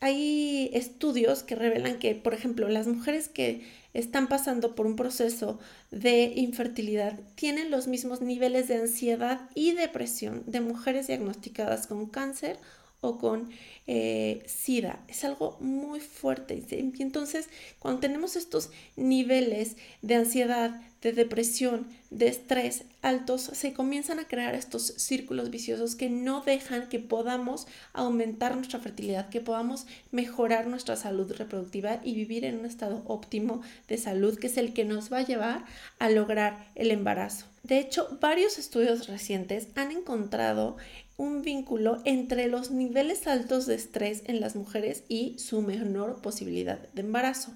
hay 0.00 0.70
estudios 0.74 1.42
que 1.42 1.54
revelan 1.54 1.98
que, 1.98 2.14
por 2.14 2.34
ejemplo, 2.34 2.68
las 2.68 2.86
mujeres 2.86 3.28
que 3.28 3.64
están 3.94 4.28
pasando 4.28 4.74
por 4.74 4.86
un 4.86 4.94
proceso 4.94 5.58
de 5.90 6.32
infertilidad 6.36 7.18
tienen 7.34 7.70
los 7.70 7.86
mismos 7.86 8.20
niveles 8.20 8.68
de 8.68 8.76
ansiedad 8.76 9.48
y 9.54 9.72
depresión 9.72 10.42
de 10.46 10.60
mujeres 10.60 11.06
diagnosticadas 11.06 11.86
con 11.86 12.06
cáncer 12.06 12.58
o 13.00 13.16
con 13.18 13.48
eh, 13.86 14.42
SIDA. 14.46 15.00
Es 15.08 15.24
algo 15.24 15.56
muy 15.60 16.00
fuerte. 16.00 16.62
Y 16.70 17.02
entonces, 17.02 17.48
cuando 17.78 18.00
tenemos 18.00 18.36
estos 18.36 18.70
niveles 18.96 19.76
de 20.02 20.16
ansiedad, 20.16 20.80
de 21.02 21.12
depresión, 21.12 21.86
de 22.10 22.26
estrés 22.26 22.84
altos, 23.02 23.42
se 23.42 23.72
comienzan 23.72 24.18
a 24.18 24.26
crear 24.26 24.56
estos 24.56 24.86
círculos 24.96 25.50
viciosos 25.50 25.94
que 25.94 26.10
no 26.10 26.40
dejan 26.40 26.88
que 26.88 26.98
podamos 26.98 27.68
aumentar 27.92 28.56
nuestra 28.56 28.80
fertilidad, 28.80 29.28
que 29.28 29.40
podamos 29.40 29.86
mejorar 30.10 30.66
nuestra 30.66 30.96
salud 30.96 31.32
reproductiva 31.32 32.00
y 32.02 32.14
vivir 32.14 32.44
en 32.44 32.58
un 32.58 32.66
estado 32.66 33.02
óptimo 33.06 33.62
de 33.86 33.98
salud, 33.98 34.36
que 34.36 34.48
es 34.48 34.56
el 34.56 34.72
que 34.72 34.84
nos 34.84 35.12
va 35.12 35.18
a 35.18 35.26
llevar 35.26 35.64
a 36.00 36.10
lograr 36.10 36.66
el 36.74 36.90
embarazo. 36.90 37.46
De 37.62 37.78
hecho, 37.78 38.18
varios 38.20 38.58
estudios 38.58 39.06
recientes 39.06 39.68
han 39.74 39.92
encontrado 39.92 40.76
un 41.16 41.42
vínculo 41.42 42.00
entre 42.04 42.46
los 42.46 42.70
niveles 42.70 43.26
altos 43.26 43.66
de 43.66 43.75
estrés 43.76 44.22
en 44.26 44.40
las 44.40 44.56
mujeres 44.56 45.04
y 45.08 45.38
su 45.38 45.62
menor 45.62 46.20
posibilidad 46.22 46.78
de 46.92 47.02
embarazo. 47.02 47.54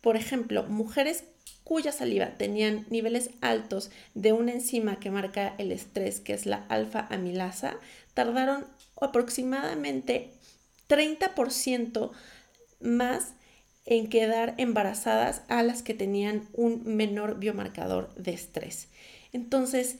Por 0.00 0.16
ejemplo, 0.16 0.64
mujeres 0.64 1.24
cuya 1.64 1.90
saliva 1.90 2.38
tenían 2.38 2.86
niveles 2.90 3.30
altos 3.40 3.90
de 4.14 4.32
una 4.32 4.52
enzima 4.52 5.00
que 5.00 5.10
marca 5.10 5.54
el 5.58 5.72
estrés, 5.72 6.20
que 6.20 6.32
es 6.32 6.46
la 6.46 6.64
alfa 6.68 7.08
amilasa, 7.10 7.76
tardaron 8.14 8.64
aproximadamente 9.00 10.30
30% 10.88 12.12
más 12.80 13.32
en 13.84 14.08
quedar 14.08 14.54
embarazadas 14.58 15.42
a 15.48 15.62
las 15.62 15.82
que 15.82 15.94
tenían 15.94 16.48
un 16.52 16.82
menor 16.84 17.38
biomarcador 17.38 18.14
de 18.14 18.32
estrés. 18.32 18.88
Entonces, 19.32 19.96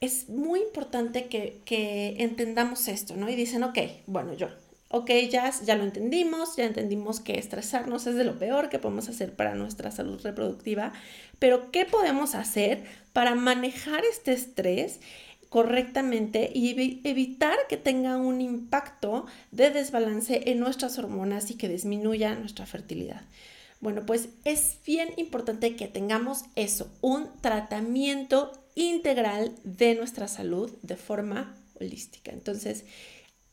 es 0.00 0.28
muy 0.28 0.60
importante 0.60 1.26
que, 1.26 2.16
entendamos 2.18 2.88
esto, 2.88 3.16
¿no? 3.16 3.28
Y 3.28 3.36
dicen, 3.36 3.62
ok, 3.62 3.78
bueno, 4.06 4.34
yo, 4.34 4.48
ok, 4.90 5.10
ya, 5.30 5.50
ya 5.64 5.74
lo 5.74 5.84
entendimos, 5.84 6.56
ya 6.56 6.64
entendimos 6.64 7.20
que 7.20 7.38
estresarnos 7.38 8.06
es 8.06 8.16
de 8.16 8.24
lo 8.24 8.38
peor 8.38 8.68
que 8.68 8.78
podemos 8.78 9.08
hacer 9.08 9.34
para 9.34 9.54
nuestra 9.54 9.90
salud 9.90 10.20
reproductiva, 10.22 10.92
pero 11.38 11.70
¿qué 11.70 11.84
podemos 11.84 12.34
hacer 12.34 12.84
para 13.12 13.34
manejar 13.34 14.04
este 14.04 14.32
estrés? 14.32 15.00
correctamente 15.48 16.50
y 16.52 17.00
evitar 17.04 17.56
que 17.68 17.76
tenga 17.76 18.16
un 18.16 18.40
impacto 18.40 19.26
de 19.52 19.70
desbalance 19.70 20.50
en 20.50 20.58
nuestras 20.58 20.98
hormonas 20.98 21.50
y 21.50 21.54
que 21.54 21.68
disminuya 21.68 22.34
nuestra 22.34 22.66
fertilidad. 22.66 23.22
Bueno, 23.80 24.04
pues 24.04 24.28
es 24.44 24.78
bien 24.84 25.10
importante 25.16 25.76
que 25.76 25.86
tengamos 25.86 26.44
eso, 26.56 26.90
un 27.00 27.28
tratamiento 27.40 28.52
integral 28.76 29.52
de 29.64 29.96
nuestra 29.96 30.28
salud 30.28 30.70
de 30.82 30.96
forma 30.96 31.56
holística. 31.80 32.30
Entonces, 32.30 32.84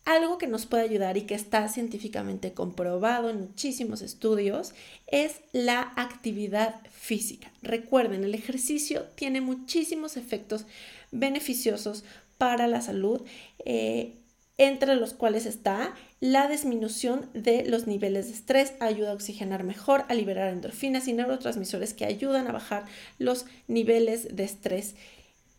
algo 0.06 0.38
que 0.38 0.48
nos 0.48 0.66
puede 0.66 0.84
ayudar 0.84 1.16
y 1.18 1.22
que 1.22 1.34
está 1.34 1.68
científicamente 1.70 2.54
comprobado 2.54 3.30
en 3.30 3.40
muchísimos 3.40 4.02
estudios 4.02 4.74
es 5.08 5.40
la 5.54 5.94
actividad 5.96 6.76
física. 6.92 7.52
Recuerden, 7.62 8.26
el 8.26 8.36
ejercicio 8.36 9.04
tiene 9.16 9.40
muchísimos 9.40 10.18
efectos 10.18 10.66
beneficiosos 11.12 12.04
para 12.38 12.68
la 12.68 12.82
salud. 12.82 13.22
Eh, 13.66 14.18
entre 14.58 14.96
los 14.96 15.14
cuales 15.14 15.46
está 15.48 15.96
la 16.20 16.48
disminución 16.48 17.28
de 17.34 17.66
los 17.66 17.88
niveles 17.88 18.28
de 18.28 18.34
estrés, 18.34 18.74
ayuda 18.80 19.12
a 19.12 19.16
oxigenar 19.16 19.64
mejor, 19.64 20.06
a 20.10 20.14
liberar 20.14 20.50
endorfinas 20.50 21.08
y 21.08 21.14
neurotransmisores 21.14 21.94
que 21.94 22.06
ayudan 22.06 22.48
a 22.48 22.52
bajar 22.52 22.86
los 23.18 23.46
niveles 23.68 24.36
de 24.36 24.44
estrés 24.44 24.96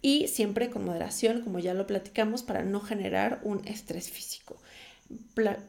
y 0.05 0.29
siempre 0.29 0.69
con 0.69 0.85
moderación, 0.85 1.41
como 1.41 1.61
ya 1.61 1.73
lo 1.73 1.87
platicamos, 1.87 2.43
para 2.43 2.63
no 2.63 2.83
generar 2.83 3.41
un 3.43 3.67
estrés 3.67 4.11
físico. 4.11 4.59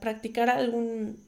practicar 0.02 0.50
algún, 0.50 1.24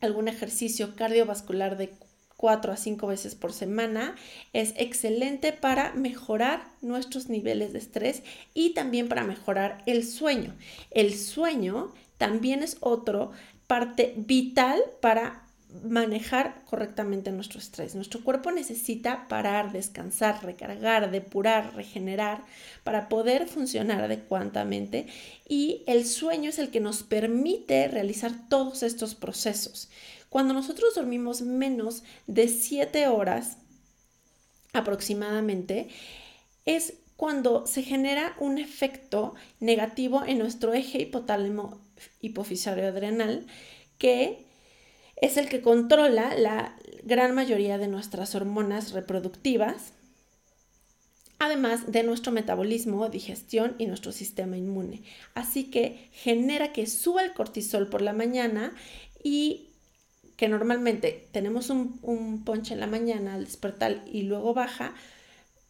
algún 0.00 0.26
ejercicio 0.26 0.96
cardiovascular 0.96 1.76
de 1.76 1.92
4 2.36 2.72
a 2.72 2.76
5 2.76 3.06
veces 3.06 3.36
por 3.36 3.52
semana 3.52 4.16
es 4.52 4.74
excelente 4.76 5.52
para 5.52 5.92
mejorar 5.92 6.66
nuestros 6.82 7.28
niveles 7.28 7.72
de 7.72 7.78
estrés 7.78 8.24
y 8.54 8.70
también 8.70 9.08
para 9.08 9.22
mejorar 9.22 9.80
el 9.86 10.04
sueño. 10.04 10.52
El 10.90 11.16
sueño 11.16 11.94
también 12.18 12.64
es 12.64 12.76
otra 12.80 13.28
parte 13.68 14.14
vital 14.16 14.82
para 15.00 15.44
manejar 15.84 16.62
correctamente 16.64 17.30
nuestro 17.30 17.58
estrés. 17.58 17.94
Nuestro 17.94 18.22
cuerpo 18.22 18.50
necesita 18.50 19.28
parar, 19.28 19.72
descansar, 19.72 20.44
recargar, 20.44 21.10
depurar, 21.10 21.74
regenerar 21.74 22.44
para 22.84 23.08
poder 23.08 23.46
funcionar 23.46 24.02
adecuadamente 24.04 25.06
y 25.48 25.82
el 25.86 26.06
sueño 26.06 26.50
es 26.50 26.58
el 26.58 26.70
que 26.70 26.80
nos 26.80 27.02
permite 27.02 27.88
realizar 27.88 28.32
todos 28.48 28.82
estos 28.82 29.14
procesos. 29.14 29.88
Cuando 30.28 30.54
nosotros 30.54 30.94
dormimos 30.94 31.42
menos 31.42 32.02
de 32.26 32.48
7 32.48 33.08
horas 33.08 33.58
aproximadamente, 34.72 35.88
es 36.64 36.94
cuando 37.16 37.66
se 37.66 37.82
genera 37.82 38.34
un 38.38 38.58
efecto 38.58 39.34
negativo 39.58 40.24
en 40.24 40.38
nuestro 40.38 40.72
eje 40.72 41.02
hipotálamo 41.02 41.80
hipofisario 42.20 42.86
adrenal 42.88 43.46
que 43.98 44.49
es 45.20 45.36
el 45.36 45.48
que 45.48 45.60
controla 45.60 46.34
la 46.36 46.76
gran 47.02 47.34
mayoría 47.34 47.78
de 47.78 47.88
nuestras 47.88 48.34
hormonas 48.34 48.92
reproductivas, 48.92 49.92
además 51.38 51.90
de 51.90 52.02
nuestro 52.02 52.32
metabolismo, 52.32 53.08
digestión 53.08 53.74
y 53.78 53.86
nuestro 53.86 54.12
sistema 54.12 54.56
inmune. 54.56 55.02
Así 55.34 55.64
que 55.70 56.08
genera 56.12 56.72
que 56.72 56.86
suba 56.86 57.22
el 57.22 57.32
cortisol 57.32 57.88
por 57.88 58.02
la 58.02 58.12
mañana 58.12 58.74
y 59.22 59.68
que 60.36 60.48
normalmente 60.48 61.28
tenemos 61.32 61.68
un, 61.68 61.98
un 62.02 62.44
ponche 62.44 62.74
en 62.74 62.80
la 62.80 62.86
mañana 62.86 63.34
al 63.34 63.44
despertar 63.44 64.02
y 64.10 64.22
luego 64.22 64.54
baja, 64.54 64.94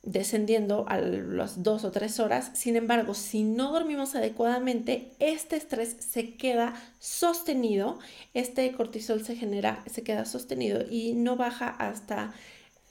descendiendo 0.03 0.87
a 0.89 0.99
las 0.99 1.63
dos 1.63 1.85
o 1.85 1.91
tres 1.91 2.21
horas. 2.21 2.51
Sin 2.55 2.77
embargo, 2.77 3.15
si 3.15 3.43
no 3.43 3.73
dormimos 3.73 4.15
adecuadamente, 4.15 5.13
este 5.19 5.57
estrés 5.57 5.97
se 6.01 6.37
queda 6.37 6.75
sostenido, 6.99 7.99
este 8.33 8.73
cortisol 8.73 9.25
se 9.25 9.37
genera, 9.37 9.85
se 9.87 10.03
queda 10.03 10.25
sostenido 10.25 10.85
y 10.91 11.13
no 11.13 11.37
baja 11.37 11.69
hasta 11.69 12.33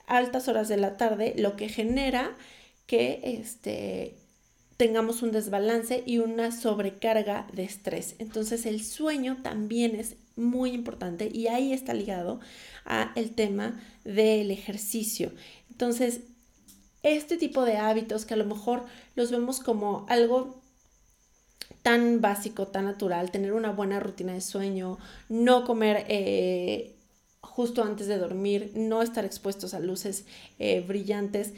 altas 0.06 0.48
horas 0.48 0.68
de 0.68 0.78
la 0.78 0.98
tarde, 0.98 1.34
lo 1.38 1.56
que 1.56 1.70
genera 1.70 2.36
que 2.86 3.22
este, 3.24 4.16
tengamos 4.78 5.22
un 5.22 5.32
desbalance 5.32 6.04
y 6.06 6.20
una 6.20 6.52
sobrecarga 6.52 7.48
de 7.54 7.64
estrés. 7.64 8.16
Entonces 8.20 8.66
el 8.66 8.84
sueño 8.84 9.38
también 9.44 9.96
es 9.96 10.16
muy 10.36 10.72
importante 10.72 11.30
y 11.32 11.48
ahí 11.48 11.74
está 11.74 11.94
ligado 11.94 12.40
a 12.86 13.12
el 13.16 13.32
tema 13.32 13.80
del 14.04 14.52
ejercicio. 14.52 15.32
Entonces, 15.70 16.22
este 17.04 17.38
tipo 17.38 17.66
de 17.66 17.78
hábitos 17.78 18.26
que 18.26 18.34
a 18.34 18.38
lo 18.38 18.46
mejor 18.46 18.84
los 19.16 19.32
vemos 19.32 19.60
como 19.60 20.06
algo 20.10 20.62
tan 21.82 22.22
básico, 22.22 22.68
tan 22.68 22.86
natural, 22.86 23.32
tener 23.32 23.54
una 23.54 23.72
buena 23.72 24.00
rutina 24.00 24.34
de 24.34 24.42
sueño, 24.42 24.98
no 25.30 25.66
comer 25.66 26.06
eh, 26.10 26.96
justo 27.42 27.84
antes 27.84 28.08
de 28.08 28.18
dormir, 28.18 28.72
no 28.76 29.02
estar 29.02 29.26
expuestos 29.26 29.74
a 29.74 29.80
luces 29.80 30.26
eh, 30.60 30.84
brillantes, 30.86 31.54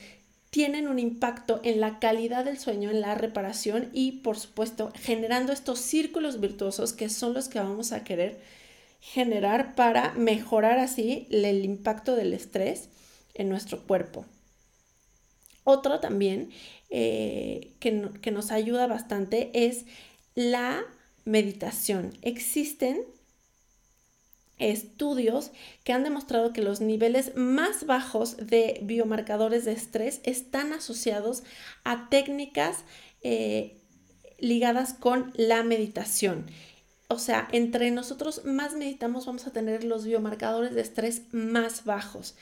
tienen 0.52 0.88
un 0.90 1.00
impacto 1.00 1.62
en 1.64 1.80
la 1.80 2.00
calidad 2.00 2.44
del 2.44 2.60
sueño, 2.60 2.90
en 2.92 3.02
la 3.02 3.16
reparación 3.16 3.90
y 3.94 4.12
por 4.20 4.38
supuesto 4.38 4.92
generando 4.96 5.54
estos 5.54 5.80
círculos 5.80 6.42
virtuosos 6.42 6.92
que 6.92 7.10
son 7.10 7.34
los 7.34 7.48
que 7.48 7.60
vamos 7.60 7.94
a 7.94 8.04
querer 8.04 8.40
generar 9.00 9.76
para 9.76 10.14
mejorar 10.14 10.78
así 10.78 11.28
el 11.32 11.64
impacto 11.64 12.16
del 12.16 12.34
estrés 12.34 12.90
en 13.34 13.50
nuestro 13.50 13.82
cuerpo. 13.82 14.26
Otro 15.64 16.00
también 16.00 16.50
eh, 16.90 17.72
que, 17.80 18.10
que 18.22 18.32
nos 18.32 18.52
ayuda 18.52 18.88
bastante 18.88 19.52
es 19.54 19.86
la 20.36 20.84
meditación. 21.26 22.14
Existen 22.22 23.06
estudios 24.62 25.52
que 25.84 25.92
han 25.92 26.04
demostrado 26.04 26.54
que 26.54 26.62
los 26.62 26.82
niveles 26.82 27.36
más 27.36 27.86
bajos 27.86 28.38
de 28.38 28.80
biomarcadores 28.84 29.66
de 29.66 29.74
estrés 29.74 30.22
están 30.24 30.72
asociados 30.74 31.44
a 31.84 32.10
técnicas 32.10 32.84
eh, 33.24 33.78
ligadas 34.40 34.94
con 34.94 35.34
la 35.36 35.64
meditación. 35.64 36.46
O 37.08 37.20
sea, 37.20 37.48
entre 37.52 37.92
nosotros 37.92 38.46
más 38.46 38.74
meditamos 38.76 39.26
vamos 39.26 39.46
a 39.48 39.52
tener 39.52 39.84
los 39.84 40.06
biomarcadores 40.06 40.74
de 40.74 40.82
estrés 40.82 41.24
más 41.32 41.84
bajos. 41.84 42.36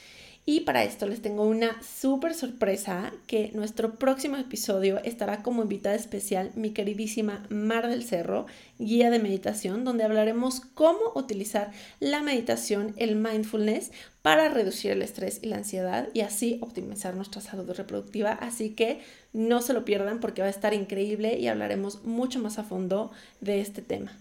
Y 0.49 0.61
para 0.61 0.83
esto 0.83 1.05
les 1.05 1.21
tengo 1.21 1.43
una 1.43 1.79
súper 1.83 2.33
sorpresa 2.33 3.13
que 3.27 3.51
nuestro 3.53 3.99
próximo 3.99 4.35
episodio 4.35 4.99
estará 5.03 5.43
como 5.43 5.61
invitada 5.61 5.93
especial 5.93 6.49
mi 6.55 6.71
queridísima 6.71 7.45
Mar 7.51 7.87
del 7.87 8.03
Cerro, 8.03 8.47
guía 8.79 9.11
de 9.11 9.19
meditación, 9.19 9.83
donde 9.83 10.05
hablaremos 10.05 10.61
cómo 10.61 11.11
utilizar 11.13 11.71
la 11.99 12.23
meditación, 12.23 12.95
el 12.97 13.15
mindfulness, 13.15 13.91
para 14.23 14.49
reducir 14.49 14.89
el 14.89 15.03
estrés 15.03 15.37
y 15.43 15.49
la 15.49 15.57
ansiedad 15.57 16.09
y 16.15 16.21
así 16.21 16.57
optimizar 16.63 17.15
nuestra 17.15 17.41
salud 17.41 17.69
reproductiva. 17.69 18.31
Así 18.31 18.71
que 18.71 19.01
no 19.33 19.61
se 19.61 19.73
lo 19.73 19.85
pierdan 19.85 20.19
porque 20.19 20.41
va 20.41 20.47
a 20.47 20.49
estar 20.49 20.73
increíble 20.73 21.37
y 21.37 21.47
hablaremos 21.47 22.05
mucho 22.05 22.39
más 22.39 22.57
a 22.57 22.63
fondo 22.63 23.11
de 23.39 23.61
este 23.61 23.83
tema. 23.83 24.17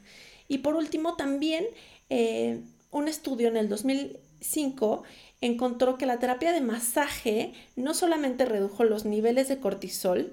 Y 0.47 0.59
por 0.59 0.77
último, 0.77 1.17
también 1.17 1.65
eh, 2.11 2.61
un 2.91 3.09
estudio 3.09 3.49
en 3.49 3.57
el 3.57 3.71
2005 3.71 5.05
encontró 5.41 5.99
que 5.99 6.07
la 6.07 6.19
terapia 6.19 6.53
de 6.53 6.61
masaje 6.61 7.53
no 7.77 7.95
solamente 7.95 8.45
redujo 8.45 8.85
los 8.85 9.05
niveles 9.05 9.49
de 9.49 9.59
cortisol 9.59 10.33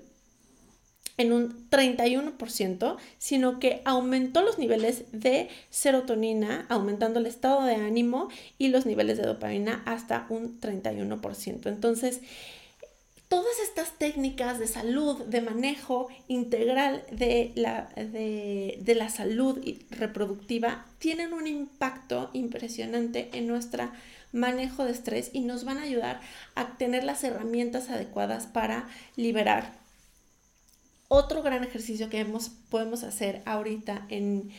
en 1.17 1.31
un 1.31 1.69
31%, 1.69 2.97
sino 3.17 3.59
que 3.59 3.81
aumentó 3.85 4.41
los 4.41 4.57
niveles 4.59 5.05
de 5.11 5.49
serotonina, 5.69 6.65
aumentando 6.69 7.19
el 7.19 7.25
estado 7.25 7.63
de 7.63 7.75
ánimo 7.75 8.29
y 8.57 8.67
los 8.67 8.85
niveles 8.85 9.17
de 9.17 9.25
dopamina 9.25 9.81
hasta 9.85 10.25
un 10.29 10.59
31%. 10.59 11.67
Entonces, 11.67 12.19
todas 13.29 13.59
estas 13.63 13.97
técnicas 13.97 14.59
de 14.59 14.67
salud, 14.67 15.23
de 15.25 15.41
manejo 15.41 16.07
integral 16.27 17.03
de 17.11 17.51
la, 17.55 17.89
de, 17.95 18.95
la 18.95 19.09
salud 19.09 19.59
reproductiva, 19.89 20.85
tienen 20.99 21.33
un 21.33 21.47
impacto 21.47 22.29
impresionante 22.33 23.29
en 23.33 23.47
nuestra 23.47 23.93
manejo 24.35 24.85
de 24.85 24.91
estrés 24.91 25.31
y 25.33 25.39
nos 25.41 25.63
van 25.63 25.77
a 25.77 25.83
ayudar 25.83 26.21
a 26.53 26.77
tener 26.77 27.03
las 27.03 27.23
herramientas 27.23 27.89
adecuadas 27.89 28.45
para 28.45 28.87
liberar. 29.15 29.73
Otro 31.07 31.41
gran 31.41 31.63
ejercicio 31.63 32.09
que 32.09 32.25
podemos 32.69 33.03
hacer 33.03 33.41
ahorita 33.45 34.05
en, 34.09 34.51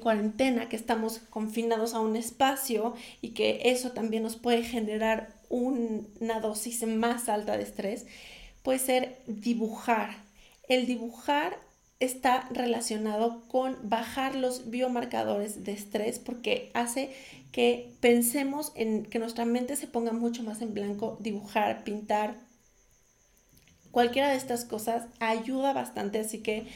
cuarentena, 0.00 0.68
que 0.68 0.76
estamos 0.76 1.18
confinados 1.30 1.94
a 1.94 2.00
un 2.00 2.16
espacio 2.16 2.94
y 3.20 3.30
que 3.30 3.60
eso 3.64 3.90
también 3.90 4.22
nos 4.22 4.36
puede 4.36 4.62
generar 4.62 5.34
una 5.48 6.40
dosis 6.40 6.86
más 6.86 7.28
alta 7.28 7.56
de 7.56 7.64
estrés, 7.64 8.06
puede 8.62 8.78
ser 8.78 9.18
dibujar. 9.26 10.16
El 10.68 10.86
dibujar 10.86 11.58
está 12.00 12.48
relacionado 12.50 13.42
con 13.48 13.76
bajar 13.82 14.34
los 14.34 14.70
biomarcadores 14.70 15.64
de 15.64 15.72
estrés 15.72 16.18
porque 16.18 16.70
hace 16.74 17.14
que 17.52 17.92
pensemos 18.00 18.72
en 18.74 19.04
que 19.04 19.18
nuestra 19.18 19.44
mente 19.44 19.76
se 19.76 19.86
ponga 19.86 20.12
mucho 20.12 20.42
más 20.42 20.62
en 20.62 20.72
blanco, 20.72 21.18
dibujar, 21.20 21.84
pintar. 21.84 22.36
Cualquiera 23.90 24.30
de 24.30 24.36
estas 24.36 24.64
cosas 24.64 25.06
ayuda 25.18 25.72
bastante, 25.72 26.20
así 26.20 26.38
que 26.38 26.66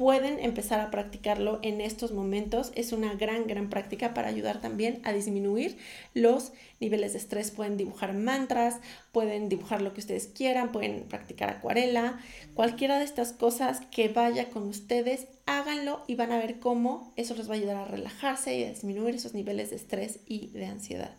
pueden 0.00 0.40
empezar 0.40 0.80
a 0.80 0.90
practicarlo 0.90 1.58
en 1.60 1.82
estos 1.82 2.12
momentos. 2.12 2.72
Es 2.74 2.94
una 2.94 3.12
gran, 3.12 3.46
gran 3.46 3.68
práctica 3.68 4.14
para 4.14 4.28
ayudar 4.28 4.58
también 4.62 4.98
a 5.04 5.12
disminuir 5.12 5.76
los 6.14 6.52
niveles 6.80 7.12
de 7.12 7.18
estrés. 7.18 7.50
Pueden 7.50 7.76
dibujar 7.76 8.14
mantras, 8.14 8.80
pueden 9.12 9.50
dibujar 9.50 9.82
lo 9.82 9.92
que 9.92 10.00
ustedes 10.00 10.28
quieran, 10.28 10.72
pueden 10.72 11.02
practicar 11.02 11.50
acuarela, 11.50 12.18
cualquiera 12.54 12.98
de 12.98 13.04
estas 13.04 13.34
cosas 13.34 13.82
que 13.90 14.08
vaya 14.08 14.48
con 14.48 14.68
ustedes, 14.68 15.26
háganlo 15.44 16.02
y 16.06 16.14
van 16.14 16.32
a 16.32 16.38
ver 16.38 16.60
cómo 16.60 17.12
eso 17.16 17.34
les 17.34 17.50
va 17.50 17.52
a 17.52 17.58
ayudar 17.58 17.76
a 17.76 17.84
relajarse 17.84 18.56
y 18.56 18.64
a 18.64 18.70
disminuir 18.70 19.16
esos 19.16 19.34
niveles 19.34 19.68
de 19.68 19.76
estrés 19.76 20.20
y 20.24 20.46
de 20.46 20.64
ansiedad. 20.64 21.14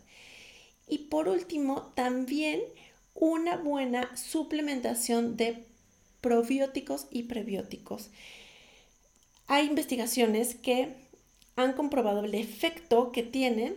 Y 0.87 0.97
por 1.09 1.27
último, 1.27 1.91
también 1.93 2.61
una 3.13 3.57
buena 3.57 4.09
suplementación 4.17 5.37
de 5.37 5.65
probióticos 6.19 7.05
y 7.11 7.23
prebióticos. 7.23 8.09
Hay 9.51 9.67
investigaciones 9.67 10.55
que 10.55 10.95
han 11.57 11.73
comprobado 11.73 12.23
el 12.23 12.35
efecto 12.35 13.11
que 13.11 13.21
tiene 13.21 13.73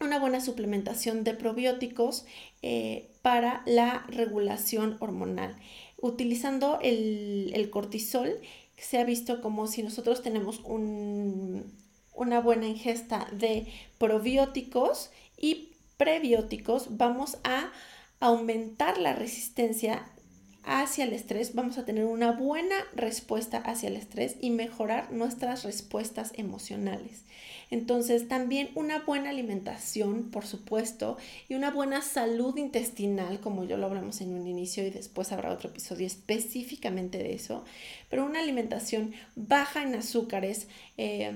una 0.00 0.18
buena 0.18 0.42
suplementación 0.42 1.24
de 1.24 1.32
probióticos 1.32 2.26
eh, 2.60 3.10
para 3.22 3.62
la 3.64 4.04
regulación 4.08 4.98
hormonal. 5.00 5.56
Utilizando 5.96 6.78
el, 6.82 7.70
cortisol, 7.72 8.38
se 8.76 8.98
ha 8.98 9.04
visto 9.04 9.40
como 9.40 9.66
si 9.66 9.82
nosotros 9.82 10.20
tenemos 10.20 10.60
una 10.62 12.40
buena 12.42 12.66
ingesta 12.66 13.28
de 13.32 13.66
probióticos 13.96 15.10
y 15.38 15.70
prebióticos, 15.96 16.98
vamos 16.98 17.38
a 17.44 17.72
aumentar 18.20 18.98
la 18.98 19.14
resistencia 19.14 20.06
hacia 20.64 21.04
el 21.04 21.12
estrés, 21.12 21.54
vamos 21.54 21.78
a 21.78 21.84
tener 21.84 22.04
una 22.04 22.32
buena 22.32 22.76
respuesta 22.94 23.58
hacia 23.58 23.88
el 23.88 23.96
estrés 23.96 24.36
y 24.40 24.50
mejorar 24.50 25.12
nuestras 25.12 25.64
respuestas 25.64 26.32
emocionales. 26.34 27.24
Entonces, 27.70 28.26
también 28.26 28.70
una 28.74 29.00
buena 29.00 29.30
alimentación, 29.30 30.30
por 30.30 30.44
supuesto, 30.44 31.16
y 31.48 31.54
una 31.54 31.70
buena 31.70 32.02
salud 32.02 32.56
intestinal, 32.56 33.40
como 33.40 33.64
ya 33.64 33.76
lo 33.76 33.86
hablamos 33.86 34.20
en 34.20 34.34
un 34.34 34.46
inicio 34.46 34.84
y 34.84 34.90
después 34.90 35.30
habrá 35.30 35.52
otro 35.52 35.70
episodio 35.70 36.06
específicamente 36.06 37.18
de 37.18 37.34
eso, 37.34 37.64
pero 38.08 38.24
una 38.24 38.40
alimentación 38.40 39.12
baja 39.36 39.82
en 39.82 39.94
azúcares, 39.94 40.66
eh, 40.98 41.32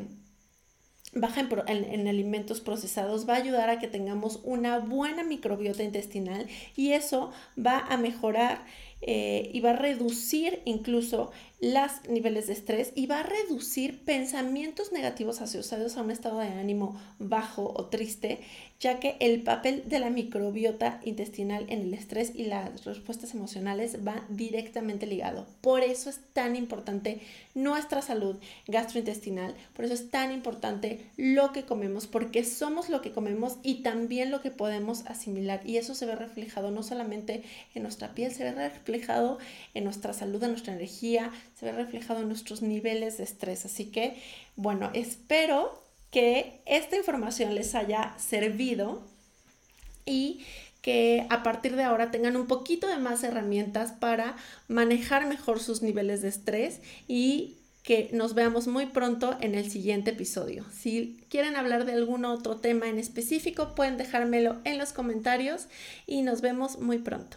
baja 1.15 1.49
en, 1.69 2.09
alimentos 2.09 2.61
procesados 2.61 3.29
va 3.29 3.35
a 3.35 3.39
ayudar 3.39 3.71
a 3.71 3.79
que 3.79 3.87
tengamos 3.87 4.41
una 4.43 4.79
buena 4.79 5.23
microbiota 5.23 5.83
intestinal 5.83 6.49
y 6.75 6.93
eso 6.93 7.31
va 7.57 7.79
a 7.79 7.97
mejorar 7.97 8.65
eh, 9.07 9.51
y 9.53 9.61
va 9.61 9.71
a 9.71 9.77
reducir 9.77 10.63
incluso 10.65 11.31
los 11.61 12.09
niveles 12.09 12.47
de 12.47 12.55
estrés 12.55 12.93
y 12.95 13.07
va 13.07 13.21
a 13.21 13.23
reducir 13.23 14.03
pensamientos 14.05 14.93
negativos 14.93 15.41
asociados 15.41 15.97
a 15.97 16.03
un 16.03 16.11
estado 16.11 16.39
de 16.39 16.49
ánimo 16.49 17.01
bajo 17.19 17.73
o 17.77 17.87
triste, 17.87 18.41
ya 18.81 19.01
que 19.01 19.17
el 19.21 19.43
papel 19.43 19.85
de 19.87 19.99
la 19.99 20.11
microbiota 20.11 21.01
intestinal 21.05 21.65
en 21.69 21.81
el 21.81 21.95
estrés 21.95 22.33
y 22.35 22.45
las 22.45 22.85
respuestas 22.85 23.35
emocionales 23.35 23.99
va 24.07 24.25
directamente 24.29 25.07
ligado. 25.07 25.47
Por 25.61 25.83
eso 25.83 26.11
es 26.11 26.21
tan 26.33 26.57
importante 26.57 27.21
nuestra 27.55 28.03
salud 28.03 28.37
gastrointestinal, 28.67 29.55
por 29.75 29.85
eso 29.85 29.95
es 29.95 30.11
tan 30.11 30.33
importante 30.33 31.07
lo 31.17 31.53
que 31.53 31.65
comemos, 31.65 32.07
porque 32.07 32.45
somos 32.45 32.89
lo 32.89 33.01
que 33.01 33.13
comemos 33.13 33.59
y 33.63 33.83
también 33.83 34.31
lo 34.31 34.43
que 34.43 34.51
podemos 34.51 35.07
asimilar. 35.07 35.61
Y 35.65 35.77
eso 35.77 35.95
se 35.95 36.05
ve 36.05 36.17
reflejado 36.17 36.71
no 36.71 36.83
solamente 36.83 37.43
en 37.75 37.83
nuestra 37.83 38.15
piel, 38.15 38.33
se 38.33 38.45
ve 38.45 38.53
reflejado 38.53 38.94
en 39.75 39.85
nuestra 39.85 40.13
salud, 40.13 40.43
en 40.43 40.51
nuestra 40.51 40.75
energía, 40.75 41.31
se 41.59 41.67
ve 41.67 41.73
reflejado 41.73 42.23
en 42.23 42.29
nuestros 42.29 42.63
niveles 42.63 43.19
de 43.19 43.25
estrés. 43.25 43.65
Así 43.65 43.87
que, 43.87 44.21
bueno, 44.57 44.91
espero 44.95 45.83
que 46.11 46.61
esta 46.67 46.97
información 46.97 47.55
les 47.55 47.75
haya 47.75 48.15
servido 48.19 49.03
y 50.07 50.45
que 50.81 51.27
a 51.31 51.43
partir 51.43 51.77
de 51.77 51.83
ahora 51.83 52.11
tengan 52.11 52.37
un 52.37 52.47
poquito 52.47 52.87
de 52.87 52.99
más 52.99 53.25
herramientas 53.25 53.93
para 53.93 54.37
manejar 54.69 55.27
mejor 55.27 55.59
sus 55.59 55.81
niveles 55.81 56.21
de 56.21 56.29
estrés 56.29 56.81
y 57.09 57.57
que 57.83 58.11
nos 58.13 58.35
veamos 58.35 58.67
muy 58.67 58.87
pronto 58.87 59.37
en 59.41 59.55
el 59.55 59.71
siguiente 59.71 60.11
episodio. 60.11 60.65
Si 60.73 61.25
quieren 61.29 61.57
hablar 61.57 61.85
de 61.85 61.93
algún 61.93 62.25
otro 62.25 62.57
tema 62.57 62.89
en 62.89 62.99
específico, 62.99 63.75
pueden 63.75 63.99
dejármelo 63.99 64.61
en 64.65 64.79
los 64.79 64.93
comentarios 64.93 65.69
y 66.07 66.23
nos 66.23 66.41
vemos 66.41 66.79
muy 66.79 66.99
pronto. 66.99 67.37